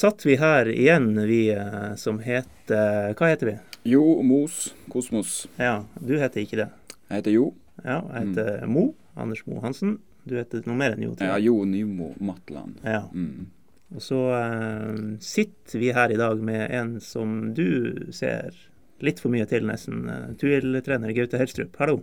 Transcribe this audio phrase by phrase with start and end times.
[0.00, 3.56] satt vi her igjen, vi eh, som heter Hva heter vi?
[3.90, 5.44] Jo Mos Kosmos.
[5.60, 6.68] Ja, du heter ikke det?
[7.10, 7.50] Jeg heter Jo.
[7.82, 8.72] Ja, jeg heter mm.
[8.72, 8.84] Mo.
[9.20, 9.98] Anders Mo Hansen.
[10.24, 11.12] Du heter noe mer enn Jo?
[11.20, 12.80] Ja, Jo Nymo Matland.
[12.84, 13.02] Ja.
[13.12, 13.50] Mm.
[13.90, 18.56] Og så uh, sitter vi her i dag med en som du ser
[19.04, 20.04] litt for mye til, nesten.
[20.40, 21.76] Tuil-trener Gaute Helstrup.
[21.80, 22.00] Hallo.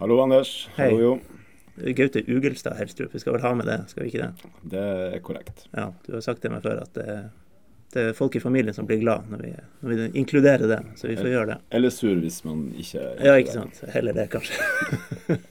[0.00, 0.54] Hallo, Anders.
[0.78, 0.92] Hei.
[0.92, 1.41] Hallo, Jo.
[1.76, 4.50] Gaute Ugelstad Helstrup, vi skal vel ha med det, skal vi ikke det?
[4.74, 4.82] Det
[5.16, 5.64] er korrekt.
[5.72, 7.16] Ja, Du har sagt til meg før at det,
[7.96, 11.08] det er folk i familien som blir glad når vi, når vi inkluderer det, så
[11.08, 11.58] vi får gjøre det.
[11.72, 13.82] Eller sur hvis man ikke Ja, ikke sant.
[13.94, 14.58] Heller det, kanskje.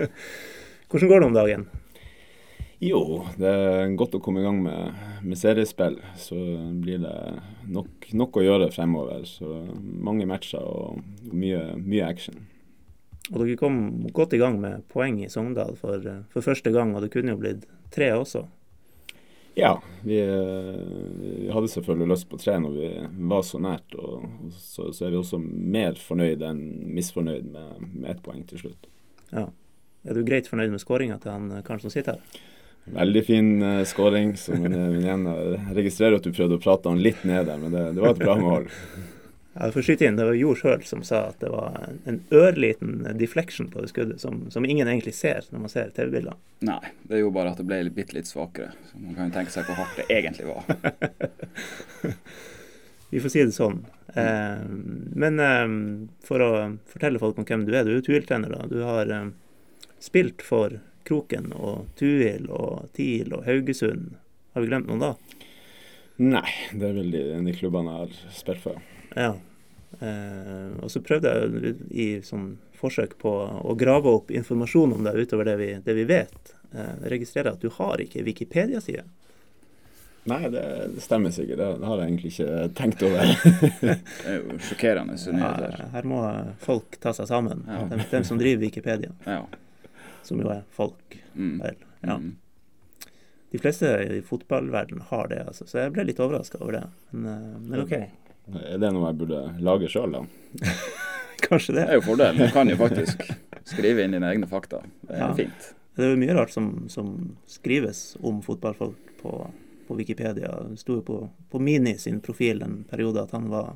[0.92, 1.70] Hvordan går det om dagen?
[2.82, 3.02] Jo,
[3.38, 6.00] det er godt å komme i gang med, med seriespill.
[6.18, 6.38] Så
[6.82, 7.18] blir det
[7.70, 9.22] nok, nok, å gjøre fremover.
[9.30, 12.40] Så mange matcher og mye, mye action.
[13.30, 13.78] Og dere kom
[14.16, 16.02] godt i gang med poeng i Sogndal for,
[16.34, 18.48] for, første gang, og det kunne jo blitt tre også?
[19.56, 20.18] Ja, vi,
[21.22, 22.90] vi, hadde selvfølgelig lyst på tre når vi
[23.30, 23.98] var så nært.
[24.00, 24.26] Og,
[24.58, 26.62] så, så, er vi også mer fornøyd enn
[26.96, 28.90] misfornøyd med, med ett poeng til slutt.
[29.32, 29.50] Ja.
[30.08, 32.42] Er du greit fornøyd med skåringa til han karen som sitter her?
[32.92, 34.34] Veldig fin uh, skåring.
[34.34, 38.16] Jeg registrerer at du prøvde å prate han litt ned der, men det, det var
[38.16, 38.66] et bra mål.
[39.54, 43.04] Ja, for skyte inn, Det var Jo sjøl som sa at det var en ørliten
[43.20, 46.38] deflection på det skuddet, som, som ingen egentlig ser når man ser TV-bildene.
[46.64, 48.72] Nei, det er jo bare at det ble bitte litt svakere.
[48.92, 50.64] Så Man kan jo tenke seg hvor hardt det egentlig var.
[53.12, 53.82] Vi får si det sånn.
[54.16, 54.64] Eh,
[55.20, 55.68] men eh,
[56.24, 56.52] for å
[56.88, 57.84] fortelle folk om hvem du er.
[57.84, 58.56] Du er jo Tuil-trener.
[58.72, 59.28] Du har eh,
[60.00, 60.78] spilt for
[61.08, 64.16] Kroken og Tuil og TIL og Haugesund.
[64.56, 65.12] Har vi glemt noen da?
[66.22, 68.80] Nei, det er vel de, de klubbene jeg har spilt for.
[69.16, 69.36] Ja.
[70.00, 73.32] Eh, og så prøvde jeg i sånn forsøk på
[73.62, 76.54] å grave opp informasjon om deg utover det vi, det vi vet.
[76.72, 79.04] Eh, registrerer at du har ikke Wikipedia-side.
[80.24, 80.62] Nei, det,
[80.96, 81.58] det, stemmer sikkert.
[81.58, 83.32] Det, det, har jeg egentlig ikke tenkt over.
[83.82, 83.96] det
[84.30, 85.80] er jo sjokkerende nyheter.
[85.80, 86.22] Ja, her må
[86.62, 87.66] folk ta seg sammen.
[87.66, 87.82] Ja.
[87.90, 89.16] Dem, dem, som driver Wikipedia.
[89.26, 89.42] Ja.
[90.26, 91.18] Som jo er folk.
[91.34, 91.58] Mm.
[91.64, 91.82] Vel.
[92.06, 92.20] Ja.
[92.22, 92.36] Mm.
[93.52, 96.84] De fleste i fotballverdenen har det, altså, så jeg ble litt overraska over det.
[97.10, 97.96] Men, eh, men OK.
[98.60, 100.26] Er det noe jeg burde lage sjøl, da?
[101.48, 101.82] Kanskje det.
[101.82, 102.38] Det er jo fordel.
[102.38, 103.24] Du kan jo faktisk
[103.68, 104.82] skrive inn dine egne fakta.
[105.02, 105.30] Det er ja.
[105.38, 105.70] fint.
[105.96, 107.12] Det er jo mye rart som, som
[107.50, 109.36] skrives om fotballfolk på,
[109.88, 110.54] på Wikipedia.
[110.70, 111.18] Det sto jo på,
[111.52, 113.74] på, Mini sin profil en periode at han var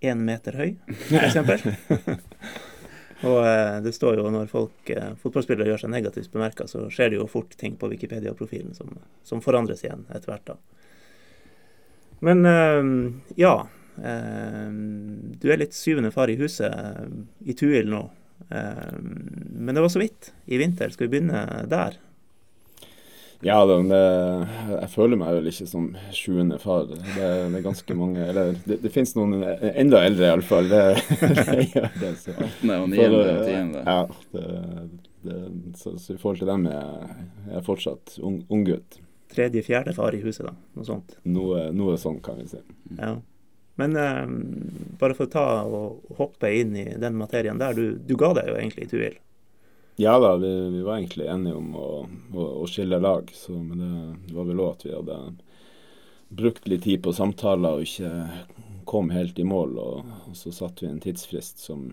[0.00, 1.38] én meter høy, f.eks.
[3.26, 7.10] Og eh, det står jo når folk, eh, fotballspillere gjør seg negativt bemerka, så skjer
[7.10, 8.92] det jo fort ting på Wikipedia-profilen som,
[9.26, 10.52] som, forandres igjen etter hvert.
[10.52, 10.54] da.
[12.22, 12.92] Men eh,
[13.42, 17.06] ja, Eh, du er litt syvende far i huset eh,
[17.50, 18.04] i Tuil nå.
[18.48, 20.92] Eh, men det var så vidt i vinter.
[20.94, 21.98] Skal vi begynne der?
[23.46, 23.98] Ja, det,
[24.72, 26.88] jeg føler meg vel ikke som sjuende far.
[26.90, 30.70] Det, det, er ganske mange Eller det, det finnes noen enda eldre, iallfall.
[30.72, 30.82] Det,
[31.52, 32.12] det gjør det.
[32.24, 32.34] Så.
[32.34, 32.72] 18.
[32.74, 33.04] og 9.
[33.06, 33.76] og 10.
[33.78, 34.00] Ja,
[34.34, 35.36] det,
[35.78, 37.14] så, så, i forhold til dem er
[37.52, 38.98] jeg fortsatt ung, ung gutt.
[39.28, 40.54] Tredje-fjerde far i huset, da?
[40.74, 41.18] Noe sånt?
[41.28, 42.62] Noe, noe sånt, kan vi si.
[42.96, 43.18] Ja.
[43.78, 44.24] Men eh,
[44.98, 47.78] bare for å ta og hoppe inn i den materien der.
[47.78, 49.18] Du, du ga deg jo egentlig i Tuil?
[49.98, 51.88] Ja da, vi, vi, var egentlig enige om å,
[52.34, 53.30] å, å skille lag.
[53.34, 53.92] Så, men det,
[54.28, 55.18] det var vel òg at vi hadde
[56.28, 58.10] brukt litt tid på samtaler og ikke
[58.88, 59.78] kom helt i mål.
[59.78, 61.90] Og, og så satte vi en tidsfrist som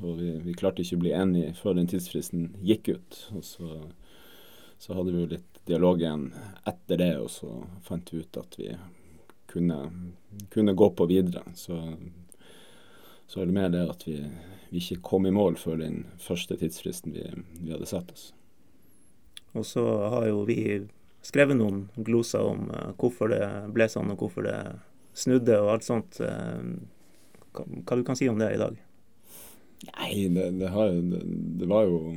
[0.00, 3.16] Og vi, vi, klarte ikke å bli enige før den tidsfristen gikk ut.
[3.34, 3.70] Og så,
[4.78, 6.28] så hadde vi jo litt dialog igjen
[6.68, 7.50] etter det, og så
[7.84, 8.70] fant vi ut at vi
[9.50, 9.80] kunne,
[10.50, 11.42] kunne gå på videre.
[11.54, 11.78] Så,
[13.26, 14.18] så er det mer det at vi,
[14.70, 17.26] vi, ikke kom i mål før den første tidsfristen vi,
[17.60, 18.30] vi hadde satt oss.
[19.58, 20.60] Og så har jo vi
[21.26, 23.42] skrevet noen gloser om uh, hvorfor det
[23.74, 24.58] ble sånn, og hvorfor det
[25.18, 26.20] snudde og alt sånt.
[26.22, 26.78] Uh,
[27.50, 28.78] hva, hva du kan si om det i dag?
[29.80, 30.90] Nei, det, det, har,
[31.58, 32.16] det var, jo,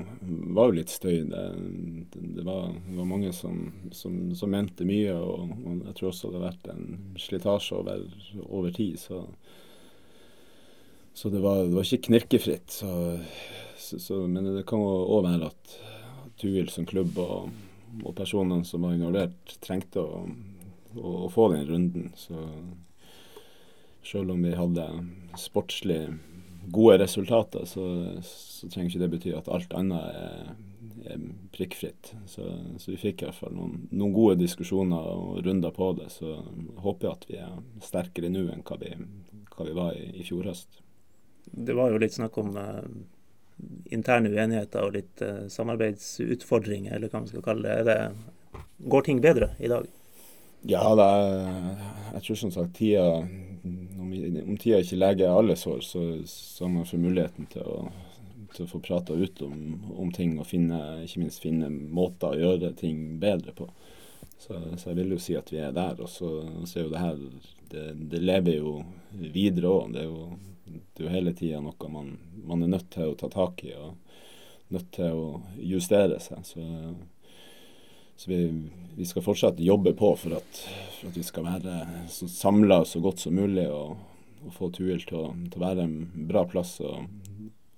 [0.51, 1.21] var, litt støy.
[1.31, 6.41] Det, var, var, mange som, som, som, mente mye, og, og, jeg tror også det
[6.41, 6.83] har vært en
[7.23, 8.03] slitasje over,
[8.49, 8.99] over tid.
[8.99, 9.21] Så,
[11.15, 12.81] så det, var, ikke knirkefritt.
[13.79, 15.77] Så, men det kan òg være at
[16.41, 17.53] Tuil som klubb og,
[18.01, 20.25] og, personene som var involvert, trengte å,
[20.97, 22.11] å, å få den runden.
[22.19, 22.43] Så
[24.03, 24.89] selv om vi hadde
[25.39, 26.01] sportslig
[26.71, 27.85] gode resultater, så,
[28.23, 30.51] så, trenger ikke det bety at alt annet er,
[31.13, 31.25] er
[31.55, 32.13] prikkfritt.
[32.29, 32.45] Så,
[32.77, 36.09] så, vi fikk i hvert fall noen, noen, gode diskusjoner og runder på det.
[36.15, 36.37] Så
[36.83, 38.93] håper jeg at vi er sterkere nå enn hva vi,
[39.55, 40.81] hva vi var i, i, fjor høst.
[41.43, 42.85] Det var jo litt snakk om uh,
[43.93, 47.91] interne uenigheter og litt uh, samarbeidsutfordringer, eller hva man skal kalle det.
[47.91, 48.63] det.
[48.89, 49.89] Går ting bedre i dag?
[50.63, 51.81] Ja, er,
[52.15, 53.03] jeg tror som sagt tida
[53.63, 54.09] Om,
[54.47, 56.01] om tida ikke leger alle sår, så,
[56.59, 57.77] har man får muligheten til å,
[58.55, 59.59] til å få prata ut om,
[59.95, 63.69] om, ting og finne, ikke minst finne måter å gjøre ting bedre på.
[64.37, 66.01] Så, så jeg vil jo si at vi er der.
[66.03, 67.21] Og så er jo det her
[67.73, 68.73] det, det lever jo
[69.11, 69.93] videre òg.
[69.95, 70.03] Det,
[70.65, 72.13] det, er jo hele tida noe man,
[72.43, 73.95] man, er nødt til å ta tak i og
[74.73, 75.27] nødt til å
[75.57, 76.43] justere seg.
[76.45, 76.67] Så
[78.23, 80.59] så vi, vi, skal fortsatt jobbe på for at,
[80.99, 83.97] for at vi skal være så samla så godt som mulig og,
[84.45, 85.97] og få Tuil til, til, å være en
[86.29, 86.93] bra plass å,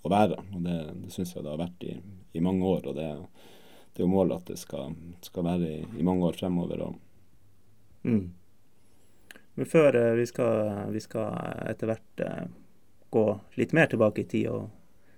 [0.05, 0.37] å være.
[0.53, 1.95] Og Det, det syns jeg det har vært i,
[2.37, 2.91] i mange år.
[2.91, 3.09] og det,
[3.95, 4.93] det er jo målet at det skal,
[5.25, 6.85] skal være i, i, mange år fremover.
[8.05, 8.23] Mm.
[9.57, 12.45] Men før eh, vi skal, vi skal etter hvert eh,
[13.17, 13.27] gå
[13.57, 14.69] litt mer tilbake i tid og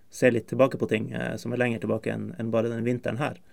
[0.07, 3.19] se litt tilbake på ting eh, som er lenger tilbake enn, enn bare den vinteren
[3.19, 3.43] her,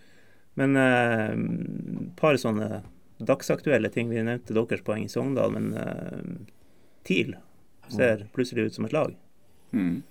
[0.55, 2.83] men et eh, par sånne
[3.19, 4.11] dagsaktuelle ting.
[4.11, 6.25] Vi nevnte deres poeng i Sogndal, men eh,
[7.07, 7.37] TIL
[7.93, 9.15] ser plutselig ut som et lag.
[9.73, 10.03] Mm.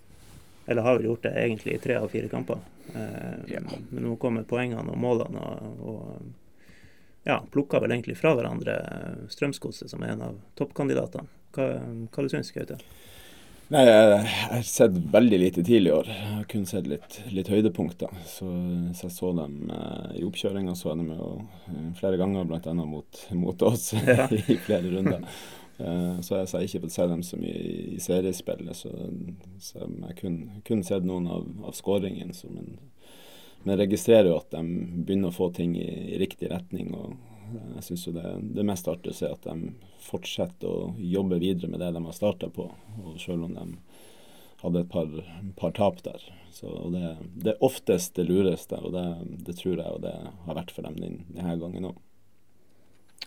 [0.65, 2.59] Eller har vel gjort det egentlig i tre av fire kamper.
[2.95, 3.63] Eh, ja.
[3.89, 8.77] Men nå kommer poengene og målene og, og ja, plukka vel egentlig fra hverandre
[9.31, 11.27] Strømsgodset, som er en av toppkandidatene.
[11.55, 11.67] Hva,
[12.11, 12.79] hva du syns du, Gaute?
[13.71, 16.10] Nei, jeg har sett veldig lite tidlig i år.
[16.12, 18.12] Jeg har kun sett litt, litt høydepunkter.
[18.27, 18.48] Så,
[18.92, 21.30] så, jeg så dem eh, i oppkjøringa, så jeg dem jo
[21.71, 22.74] eh, flere ganger, bl.a.
[22.83, 24.27] Mot, mot oss ja.
[24.27, 25.24] i flere runder.
[25.80, 28.92] Eh, så jeg har ikke fått se dem så mye i, seriespillet, så,
[29.63, 32.36] så jeg kun, kun sett noen av, av skåringene.
[32.54, 32.75] Men,
[33.63, 34.63] men registrerer jo at de
[35.07, 36.92] begynner å få ting i, i riktig retning.
[37.00, 37.15] og
[37.75, 39.73] jeg syns det, det, er mest artige se at de
[40.03, 42.69] fortsetter å jobbe videre med det de har starta på,
[43.03, 43.67] og selv om de
[44.63, 45.11] hadde et par,
[45.59, 46.23] par tap der.
[46.53, 49.05] Så det, det, er oftest det lureste, og det,
[49.47, 50.15] det, tror jeg og det
[50.45, 52.01] har vært for dem denne gangen òg.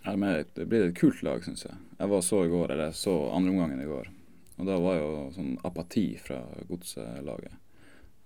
[0.05, 1.77] Ja, det blir et kult lag, syns jeg.
[1.99, 4.11] Jeg var så i går, eller så andreomgangen i går.
[4.57, 6.39] Og da var jo sånn apati fra
[6.69, 7.57] godslaget.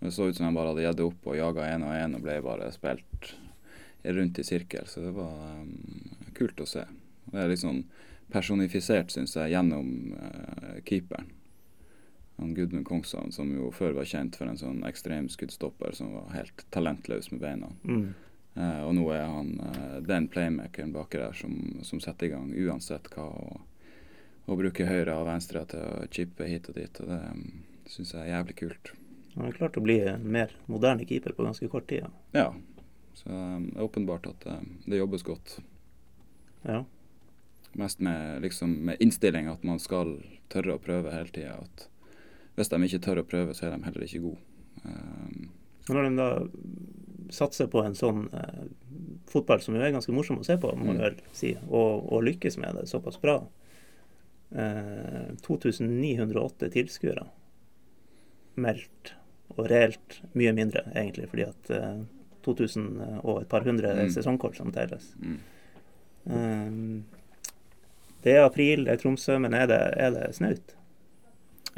[0.01, 2.23] Det så ut som de bare hadde gitt opp og jaga én og én og
[2.25, 3.33] ble bare spilt
[4.03, 4.87] rundt i sirkel.
[4.87, 5.75] Så det var um,
[6.37, 6.87] kult å se.
[7.31, 7.85] Det er litt sånn
[8.31, 11.31] personifisert, syns jeg, gjennom uh, keeperen.
[12.41, 16.31] Han Gudmund Kongshavn, som jo før var kjent for en sånn ekstrem skuddstopper som var
[16.33, 17.69] helt talentløs med beina.
[17.85, 18.07] Mm.
[18.57, 22.49] Uh, og nå er han uh, den playmakeren baki der som, som, setter i gang
[22.51, 23.29] uansett hva.
[23.29, 23.67] Og,
[24.51, 27.03] og bruker høyre og venstre til å chippe hit og dit.
[27.03, 27.45] og Det um,
[27.91, 28.95] syns jeg er jævlig kult.
[29.35, 32.09] Han har klart å bli en mer moderne keeper på ganske kort tid.
[32.35, 32.49] Ja,
[33.19, 35.57] så um, det er åpenbart at um, det jobbes godt.
[36.67, 36.83] Ja.
[37.79, 40.19] Mest med, liksom, med innstilling at man skal
[40.51, 41.59] tørre å prøve hele tida.
[42.59, 44.43] Hvis de ikke tør å prøve, så er de heller ikke gode.
[44.85, 45.51] Um,
[45.91, 46.31] når de da
[47.35, 48.63] satser på en sånn eh,
[49.31, 51.01] fotball som jo er ganske morsom å se på, må mm.
[51.01, 53.37] vel si, og, og, lykkes med det såpass bra
[54.51, 57.27] eh, 2908 tilskuere
[58.61, 59.15] meldt,
[59.57, 62.03] og reelt mye mindre, egentlig, fordi at eh,
[62.45, 62.91] 2000
[63.23, 64.13] og et par hundre mm.
[64.15, 65.13] sesongkort som telles.
[65.21, 65.39] Mm.
[66.25, 67.05] Um,
[68.25, 70.75] det er april, det er Tromsø, men er det, er det snaut?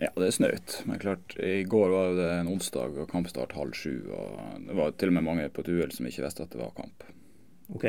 [0.01, 0.79] Ja, det er snaut.
[0.89, 4.09] Men klart, i går var det en onsdag og kampstart halv sju.
[4.11, 6.63] og Det var til og med mange på et uhell som ikke visste at det
[6.63, 7.05] var kamp.
[7.77, 7.85] Ok.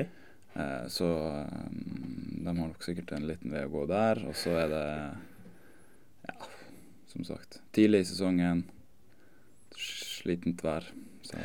[0.53, 4.21] Eh, så um, de har nok sikkert en liten vei å gå der.
[4.29, 4.85] Og så er det,
[6.27, 6.51] ja,
[7.15, 8.65] som sagt, tidlig i sesongen.
[9.79, 10.85] Slitent vær.
[11.25, 11.39] Så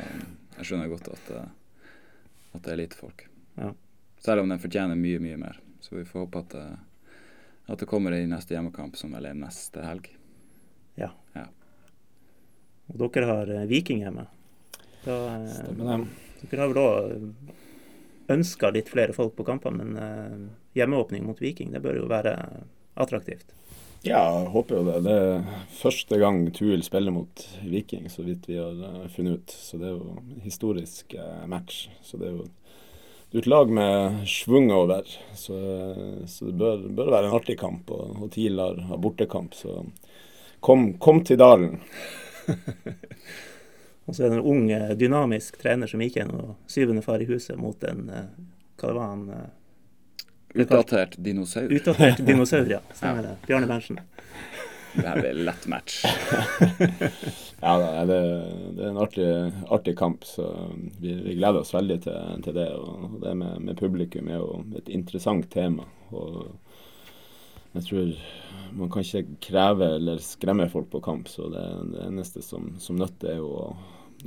[0.59, 1.51] jeg skjønner godt at, eh,
[2.57, 3.25] at det er lite folk.
[3.55, 3.71] Ja.
[4.19, 5.59] Selv om den fortjener mye, mye mer.
[5.79, 7.13] Så vi får håpe at, eh,
[7.71, 10.09] at det kommer i neste hjemmekamp, som vel er neste helg.
[10.99, 11.13] Ja.
[11.37, 11.45] ja.
[12.91, 14.27] Og dere har eh, Viking hjemme.
[15.05, 15.15] Da,
[15.47, 16.27] Stemmer det.
[16.49, 21.81] Dere har vel òg ønska litt flere folk på kampene, men hjemmeåpning mot Viking, det
[21.81, 22.35] bør jo være
[22.99, 23.55] attraktivt.
[24.01, 24.99] Ja, jeg håper jo det.
[25.03, 29.51] Det er første gang Tuil spiller mot Viking, så vidt vi har uh, funnet ut.
[29.51, 31.89] Så det er jo en historisk uh, match.
[32.05, 32.47] Så det er jo
[33.41, 35.03] et lag med schwung over.
[35.35, 35.59] Så,
[36.31, 37.91] så det bør, bør, være en artig kamp.
[37.91, 39.83] Og, og TIL har, bortekamp, så
[40.63, 41.81] kom, kom til Dalen.
[44.07, 47.27] og så er det en ung, eh, dynamisk trener som gikk gjennom syvende far i
[47.29, 48.07] huset mot en
[48.79, 49.27] Hva det var han
[50.53, 51.71] Utdatert dinosaur.
[51.71, 52.79] Utdatert dinosaur, ja.
[52.93, 53.35] Stemmer det.
[53.47, 53.99] Bjarne Berntsen.
[54.93, 56.03] Det her blir lett match.
[57.61, 58.15] ja, det,
[58.75, 59.27] det, er en artig,
[59.69, 60.47] artig kamp, så
[60.99, 62.67] vi, vi, gleder oss veldig til, til det.
[62.73, 65.85] Og det med, med, publikum er jo et interessant tema.
[66.09, 66.49] Og
[67.77, 68.11] jeg tror
[68.79, 72.97] man kan ikke kreve eller skremme folk på kamp, så det, det eneste som, som
[72.97, 73.69] nøtter, er jo å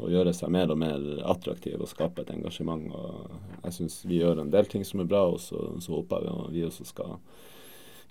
[0.00, 2.86] å gjøre seg mer og mer attraktiv og skape et engasjement.
[2.92, 6.28] og Jeg syns vi gjør en del ting som er bra, og så, så håper
[6.28, 7.18] jeg vi også skal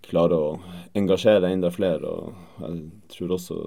[0.05, 0.53] klare å
[0.97, 2.05] engasjere enda flere.
[2.05, 2.83] og Jeg
[3.15, 3.57] tror også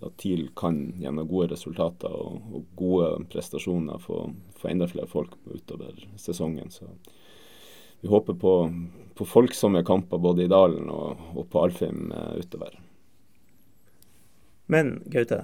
[0.00, 4.22] at TIL kan gjennom gode resultater og, og gode prestasjoner få,
[4.56, 6.70] få, enda flere folk utover sesongen.
[6.72, 6.88] Så
[8.00, 8.54] vi håper på,
[9.14, 12.78] på folksomme kamper både i Dalen og, og på Alfheim eh, utover.
[14.70, 15.42] Men Gaute,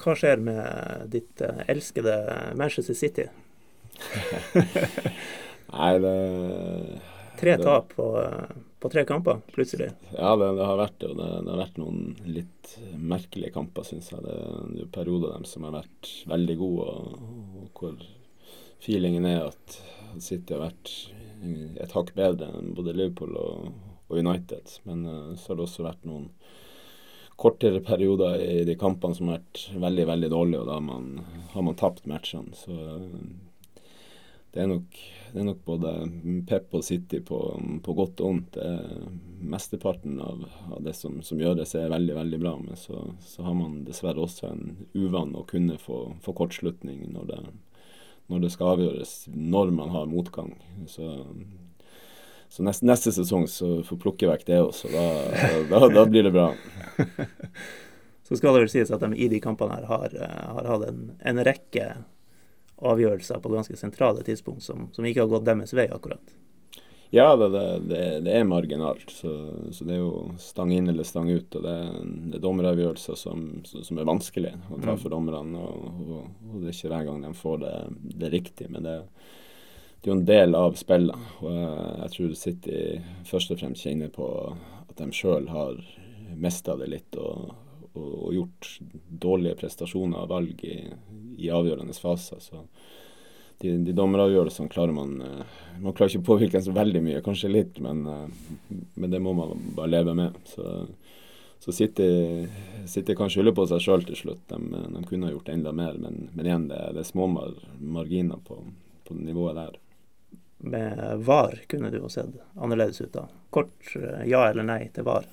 [0.00, 2.16] hva skjer med ditt uh, elskede
[2.58, 3.28] Manchester City?
[5.70, 6.14] Nei, det
[7.40, 8.06] Tre tap på,
[8.80, 9.86] på, tre kamper, plutselig.
[10.12, 11.08] Ja, det, det har vært det.
[11.08, 14.20] Og det, det, har vært noen litt merkelige kamper, syns jeg.
[14.26, 14.34] Det,
[14.74, 17.30] det er perioder dem som har vært veldig gode, og,
[17.62, 18.02] og hvor
[18.84, 19.78] feelingen er at
[20.20, 20.92] City har vært
[21.80, 23.70] et hakk bedre enn både Liverpool og,
[24.10, 24.76] og United.
[24.84, 26.28] Men uh, så har det også vært noen
[27.40, 31.06] kortere perioder i de kampene som har vært veldig, veldig dårlige, og da man,
[31.54, 32.52] har man tapt matchene.
[32.56, 32.74] Så
[34.52, 34.98] det er, nok,
[35.32, 35.92] det er nok, både
[36.50, 37.38] Pep og City på,
[37.86, 38.58] på godt og vondt.
[39.40, 42.56] Mesteparten av, av det som, som, gjøres, er veldig veldig bra.
[42.60, 47.30] Men så, så, har man dessverre også en uvane å kunne få, få kortslutning når
[47.30, 47.40] det,
[48.28, 50.56] når det skal avgjøres, når man har motgang.
[50.90, 51.14] Så
[52.50, 54.88] så neste, neste sesong så får plukke vekk det også.
[54.90, 55.04] Da,
[55.70, 56.48] da, da, blir det bra.
[58.26, 60.88] så skal det vel sies at de i de kampene her har, eh, har hatt
[60.88, 61.86] en, en, rekke
[62.90, 66.34] avgjørelser på ganske sentrale tidspunkt som, som, ikke har gått deres vei, akkurat.
[67.14, 67.52] Ja, det,
[67.86, 69.06] det, det er marginalt.
[69.14, 69.30] Så,
[69.70, 71.54] så, det er jo stang inn eller stang ut.
[71.54, 71.76] Og det,
[72.32, 75.02] det er dommeravgjørelser som, som, er vanskelig å ta mm.
[75.04, 75.54] for dommerne.
[75.70, 77.76] Og, og, og, det er ikke hver gang de får det,
[78.24, 78.70] det riktig.
[78.74, 79.38] Men det, er
[80.00, 81.32] det er jo en del av spillet.
[81.44, 82.76] Og jeg tror City
[83.28, 84.28] først og fremst kjenner på
[84.88, 85.76] at de sjøl har
[86.40, 87.50] mista det litt og,
[87.92, 88.70] og, og, gjort
[89.26, 90.78] dårlige prestasjoner og valg i,
[91.44, 92.40] i avgjørende faser.
[92.40, 92.62] Så
[93.60, 97.76] de, de dommeravgjørelsene klarer man Man klarer ikke å påvirke så veldig mye, kanskje litt,
[97.84, 98.00] men,
[98.70, 100.40] men det må man bare leve med.
[100.48, 100.64] Så,
[101.60, 104.42] så City kan skylde på seg sjøl til slutt.
[104.48, 108.40] De, de, kunne ha gjort enda mer, men, men igjen, det, det er små marginer
[108.48, 108.62] på,
[109.04, 109.80] på nivået der
[110.60, 113.26] med VAR kunne det jo sett annerledes ut da.
[113.50, 115.24] Kort eh, ja eller nei til VAR.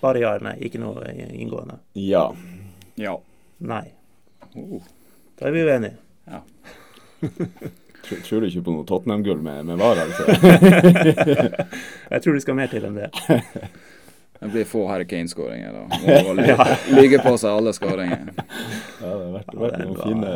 [0.00, 1.78] Bare ja eller nei, ikke noe inngående.
[1.98, 2.26] Ja.
[3.00, 3.14] Ja.
[3.58, 3.86] Nei.
[4.54, 4.82] Oh.
[5.38, 5.96] Da er vi uenige.
[6.24, 6.42] Ja.
[8.04, 10.26] tror, tror, du ikke på noe Tottenham-gull med, med, VAR, altså?
[12.12, 13.10] Jeg tror det skal mer til enn det.
[14.44, 15.84] Det blir få Harry Kane-skåringer, da.
[16.92, 18.26] Må på seg alle skåringer.
[18.36, 18.42] Ja,
[19.00, 20.32] det har vært, vært ja, noen var, fine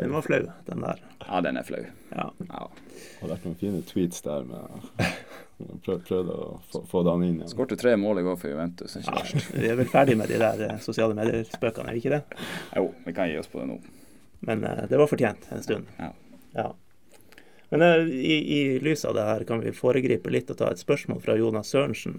[0.00, 1.02] Den var flau, den der.
[1.20, 1.82] Ja, den er flau.
[2.10, 2.24] Ja.
[2.48, 2.64] ja.
[2.72, 4.90] Det har vært noen fine tweets der med
[5.86, 7.36] prøv, Prøvde å få, få den inn.
[7.44, 7.50] Ja.
[7.52, 8.96] Skårte tre mål i går for Juventus.
[8.98, 12.16] Ikke ja, vi er vel ferdig med de der eh, sosiale medier-spøkene, er vi ikke
[12.16, 12.40] det?
[12.80, 13.76] Jo, vi kan gi oss på det nå.
[14.48, 15.92] Men uh, det var fortjent en stund.
[16.00, 16.08] Ja.
[16.58, 16.66] ja.
[17.70, 20.82] Men uh, i, i lys av det her kan vi foregripe litt og ta et
[20.82, 22.18] spørsmål fra Jonas Sørensen.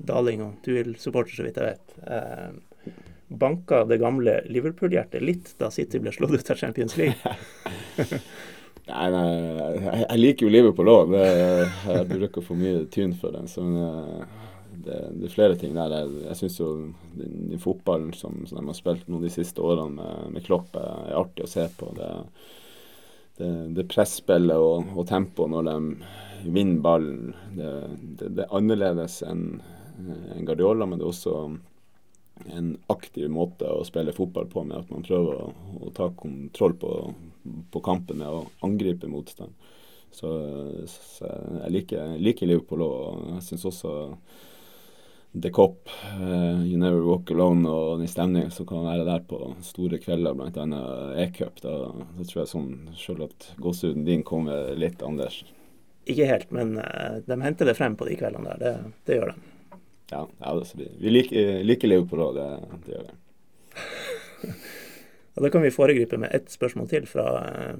[0.00, 1.94] Uh, Daling og Tuil-supporter, så vidt jeg vet.
[2.06, 2.94] Eh,
[3.28, 7.16] banka det gamle Liverpool-hjertet litt da City ble slått ut av Champions League?
[8.84, 9.28] Nei, nei
[9.80, 11.14] jeg, liker jo Liverpool òg.
[11.16, 13.46] Jeg bruker for mye tyn for den.
[13.48, 14.42] Så eh,
[14.74, 15.94] det, det, er flere ting der.
[15.94, 16.90] Jeg, jeg syns jo den,
[17.48, 21.16] den, fotballen som, som, de har spilt nå de siste årene med, med Klopp, er
[21.16, 21.94] artig å se på.
[21.96, 22.10] Det,
[23.40, 25.78] det, det presspillet og, og tempoet når de
[26.52, 27.72] vinner ballen, det,
[28.20, 29.62] det, er annerledes enn
[29.98, 31.36] en Guardiola, men det er også
[32.50, 35.52] en aktiv måte å spille fotball på, med at man prøver å,
[35.86, 36.96] å ta kontroll på
[37.70, 39.52] på kampen med å angripe motstand.
[40.14, 40.30] Så,
[40.86, 41.28] så
[41.64, 43.94] jeg liker, liker Liverpool og jeg syns også
[45.34, 49.40] The Cop, uh, You Never Walk Alone og den stemningen som kan være der på
[49.66, 50.84] store kvelder, bl.a.
[51.24, 55.42] E-cup, da, da, tror jeg sånn selv at gåsehuden din kommer litt Anders.
[56.06, 58.62] Ikke helt, men uh, de henter det frem på de kveldene der.
[58.62, 59.53] Det, det gjør de.
[60.10, 62.48] Ja, ja det, vi, vi liker, liker Liverpool òg, det,
[62.86, 64.52] det gjør vi.
[65.34, 67.78] Og Da kan vi foregripe med ett spørsmål til fra eh,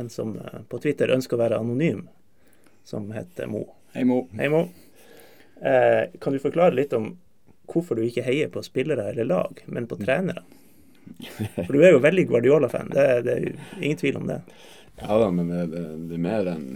[0.00, 2.06] en som eh, på Twitter ønsker å være anonym,
[2.84, 3.66] som heter Mo.
[3.92, 4.22] Hei, Mo.
[4.38, 4.68] Hei, Mo.
[5.60, 7.10] Eh, kan du forklare litt om
[7.68, 10.46] hvorfor du ikke heier på spillere eller lag, men på trenere?
[11.66, 14.42] For du er jo veldig Guardiola-fan, det, det, er jo ingen tvil om det.
[15.00, 16.66] Ja da, men det, det, det er mer enn,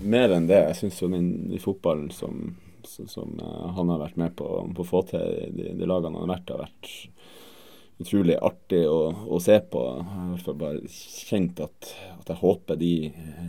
[0.00, 0.60] mer enn det.
[0.70, 2.54] Jeg syns jo den i fotballen som,
[2.88, 6.36] som, uh, han har vært med på, å få til, de, de lagene han har
[6.36, 6.94] vært, har vært
[8.02, 8.98] utrolig artig å,
[9.30, 9.82] å, se på.
[9.86, 12.94] Jeg har i hvert fall bare kjent at, at jeg håper de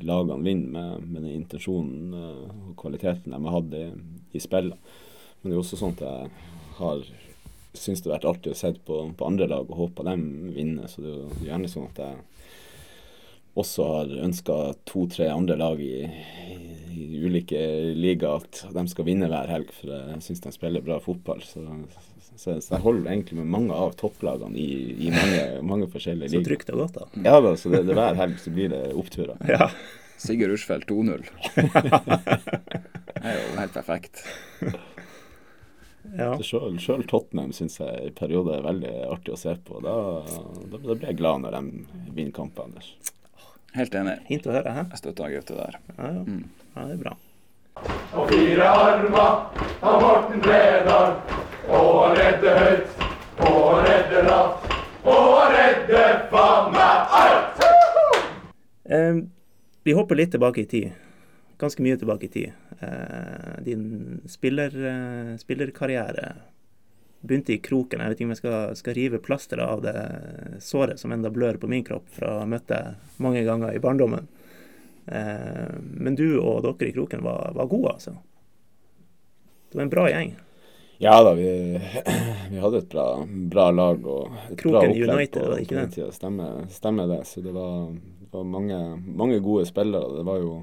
[0.06, 3.86] lagene vinner med, med den intensjonen eh, og kvaliteten de har hatt i,
[4.38, 4.94] i spillet.
[5.42, 6.30] Men det er også sånn at jeg
[6.78, 7.08] har
[7.76, 10.16] syns det har vært artig å se på, på andre lag og håpe de
[10.56, 10.88] vinner.
[10.92, 12.22] Så det er jo gjerne sånn at jeg
[13.56, 14.56] også har ønska
[14.88, 16.58] to-tre andre lag i, i,
[16.92, 17.60] i, ulike
[17.96, 21.44] ligaer at de skal vinne hver helg, for jeg syns de spiller bra fotball.
[21.48, 21.64] Så,
[22.36, 26.44] så, så, jeg holder egentlig med mange av topplagene i, i mange, mange, forskjellige ligaer.
[26.44, 27.28] Så trygt og godt, da.
[27.30, 29.40] Ja da, så det, det hver helg så blir det oppturer.
[29.56, 29.70] Ja.
[30.20, 31.26] Sigurd Rushfeldt 2-0.
[31.60, 34.22] det er jo helt perfekt.
[36.16, 36.30] Ja.
[36.40, 39.82] Sjøl Tottenham syns jeg i perioder er veldig artig å se på.
[39.84, 42.94] Da, da, da blir jeg glad når de vinner kamper, Anders.
[43.76, 44.20] Helt enig.
[44.30, 44.72] Fint å høre.
[44.72, 44.84] Hæ?
[44.94, 45.80] Jeg støtter Gaute der.
[45.98, 46.22] Ja, ja.
[46.24, 46.44] Mm.
[46.76, 47.16] ja, det er bra.
[48.16, 49.18] Og fire armer
[49.84, 51.18] av Morten Bredal.
[51.66, 53.00] Og han redder høyt,
[53.42, 54.68] og han redder lavt,
[55.02, 57.64] og han redder faen meg alt!
[58.86, 59.18] Eh,
[59.84, 60.92] vi hopper litt tilbake i tid.
[61.60, 62.54] Ganske mye tilbake i tid.
[62.86, 66.36] Eh, din spiller, eh, spillerkarriere
[67.28, 68.02] begynte i kroken.
[68.02, 69.96] Jeg vet ikke om jeg skal, skal rive plasteret av det
[70.64, 74.28] såret som enda blør på min kropp fra å deg mange ganger i barndommen.
[75.06, 78.16] Eh, men du og dere i kroken var, var gode, altså.
[79.70, 80.36] Det var en bra gjeng.
[80.98, 81.80] Ja da, vi,
[82.52, 85.82] vi hadde et bra, bra lag og et Kroken bra opplegg United, på, på den
[85.82, 85.92] det?
[85.98, 86.12] tida.
[86.16, 87.22] Stemmer, stemmer det.
[87.28, 87.92] Så det var,
[88.22, 90.16] det var mange, mange gode spillere.
[90.16, 90.54] Det var jo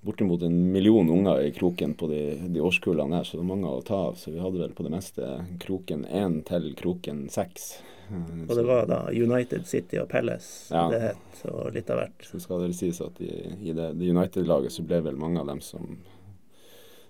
[0.00, 2.20] bortimot en million unger i Kroken på de,
[2.54, 4.18] de årskullene her, så det er mange å ta av.
[4.20, 7.78] Så vi hadde vel på det meste Kroken én til Kroken seks.
[8.08, 10.86] Og det var da United City og Palace Ja.
[10.88, 12.22] det het, og litt av hvert.
[12.24, 13.32] Så skal det sies at i,
[13.68, 15.98] i det, det United-laget så ble vel mange av dem som,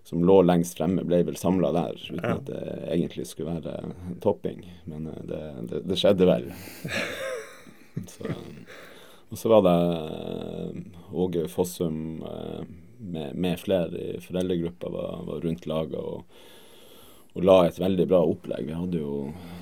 [0.09, 2.35] som lå lengst fremme, ble vel samla der, uten Ja.
[2.41, 2.65] at det
[2.97, 3.93] egentlig skulle være
[4.25, 4.65] topping.
[4.91, 6.51] Men eh, det, det, det skjedde vel.
[8.17, 8.35] så,
[9.31, 12.63] og så var det eh, Åge Fossum eh,
[12.99, 16.39] med, med flere i foreldregruppa var, var rundt laget og,
[17.37, 18.67] og la et veldig bra opplegg.
[18.67, 19.13] Vi hadde jo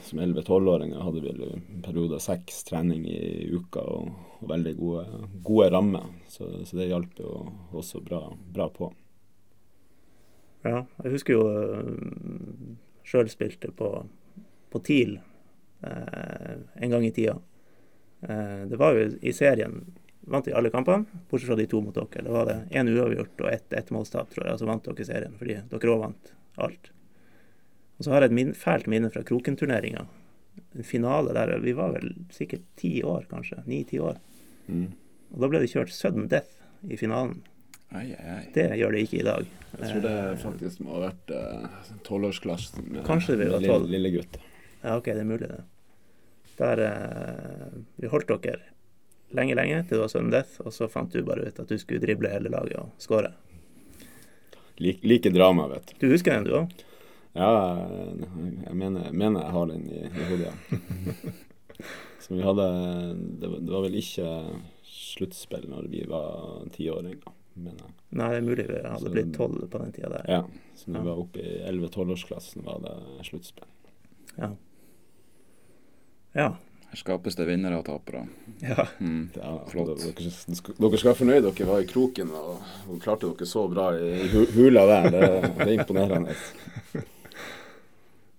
[0.06, 5.04] som 11-12-åringer hadde vi perioder seks trening i uka og, og veldig gode,
[5.44, 6.06] gode rammer.
[6.30, 7.32] Så, så det hjalp jo
[7.76, 8.22] også bra,
[8.54, 8.92] bra på.
[10.66, 11.44] Ja, jeg husker jo
[13.06, 13.90] sjøl spilte på,
[14.70, 15.18] på TIL
[15.86, 17.36] eh, en gang i tida.
[18.22, 19.80] Eh, det var jo i serien
[20.26, 22.24] vant vi alle kampene, bortsett fra de to mot dere.
[22.26, 25.34] Da var det én uavgjort og ett målstap tror jeg, og så vant dere serien.
[25.38, 26.32] Fordi dere òg vant
[26.66, 26.90] alt.
[27.96, 30.06] Og så har jeg et min fælt minne fra Kroken-turneringa.
[30.76, 33.62] En finale der vi var vel sikkert ti år, kanskje.
[33.68, 34.18] Ni-ti år.
[34.66, 34.88] Mm.
[35.32, 37.38] Og da ble det kjørt sudden death i finalen.
[37.94, 38.42] Ai, ai.
[38.52, 39.48] Det gjør det ikke i dag.
[39.76, 43.86] Jeg tror det faktisk må ha vært eh, tolvårsklassen med, Kanskje var med tolv.
[43.86, 44.38] lille, lille gutt.
[44.82, 45.62] Ja, OK, det er mulig, det.
[46.58, 48.60] Der eh, Vi holdt dere
[49.36, 51.76] lenge, lenge til det var sudden death, og så fant du bare ut at du
[51.78, 53.32] skulle drible hele laget og skåre.
[54.78, 56.06] Like, like drama, vet du.
[56.06, 56.72] Du husker den, du òg?
[57.36, 57.48] Ja,
[58.66, 60.52] jeg mener, mener jeg har den i, i hodet.
[60.52, 61.32] ja.
[62.26, 62.64] Så vi hadde
[63.40, 64.28] det var, det var vel ikke
[64.88, 67.20] sluttspill når vi var tiåringer,
[67.54, 67.92] mener jeg.
[68.16, 70.24] Nei, det er mulig vi hadde Så- blitt tolv på den tida der.
[70.32, 70.40] Ja,
[70.80, 71.02] så når Ja.
[71.04, 72.94] vi var oppe i 11-12-årsklassen, var det
[73.28, 73.68] sluttspill.
[74.40, 74.50] Ja.
[76.36, 76.50] Ja.
[76.86, 78.22] Her skapes det vinnere og tapere.
[78.62, 78.84] ja.
[79.02, 79.24] Mm.
[79.34, 79.88] Ja, Flott.
[79.98, 83.48] Dere, dere, skal- dere skal være fornøyd dere var i kroken og, og klarte dere
[83.50, 84.12] så bra i,
[84.54, 85.08] hula der.
[85.10, 85.24] Det,
[85.58, 86.36] det er imponerende.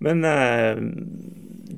[0.06, 0.78] Men eh,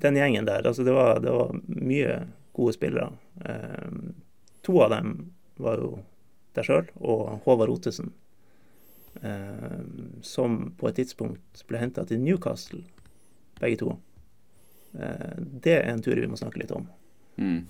[0.03, 2.19] den gjengen der, altså det var, det var mye
[2.55, 3.09] gode spillere.
[3.45, 3.91] Eh,
[4.67, 5.13] to av dem
[5.59, 5.93] var jo
[6.57, 8.11] deg sjøl og Håvard Ottesen,
[9.23, 9.79] eh,
[10.25, 12.83] som på et tidspunkt ble henta til Newcastle,
[13.61, 13.95] begge to.
[14.97, 16.87] Eh, det er en tur vi må snakke litt om.
[17.37, 17.61] Mm.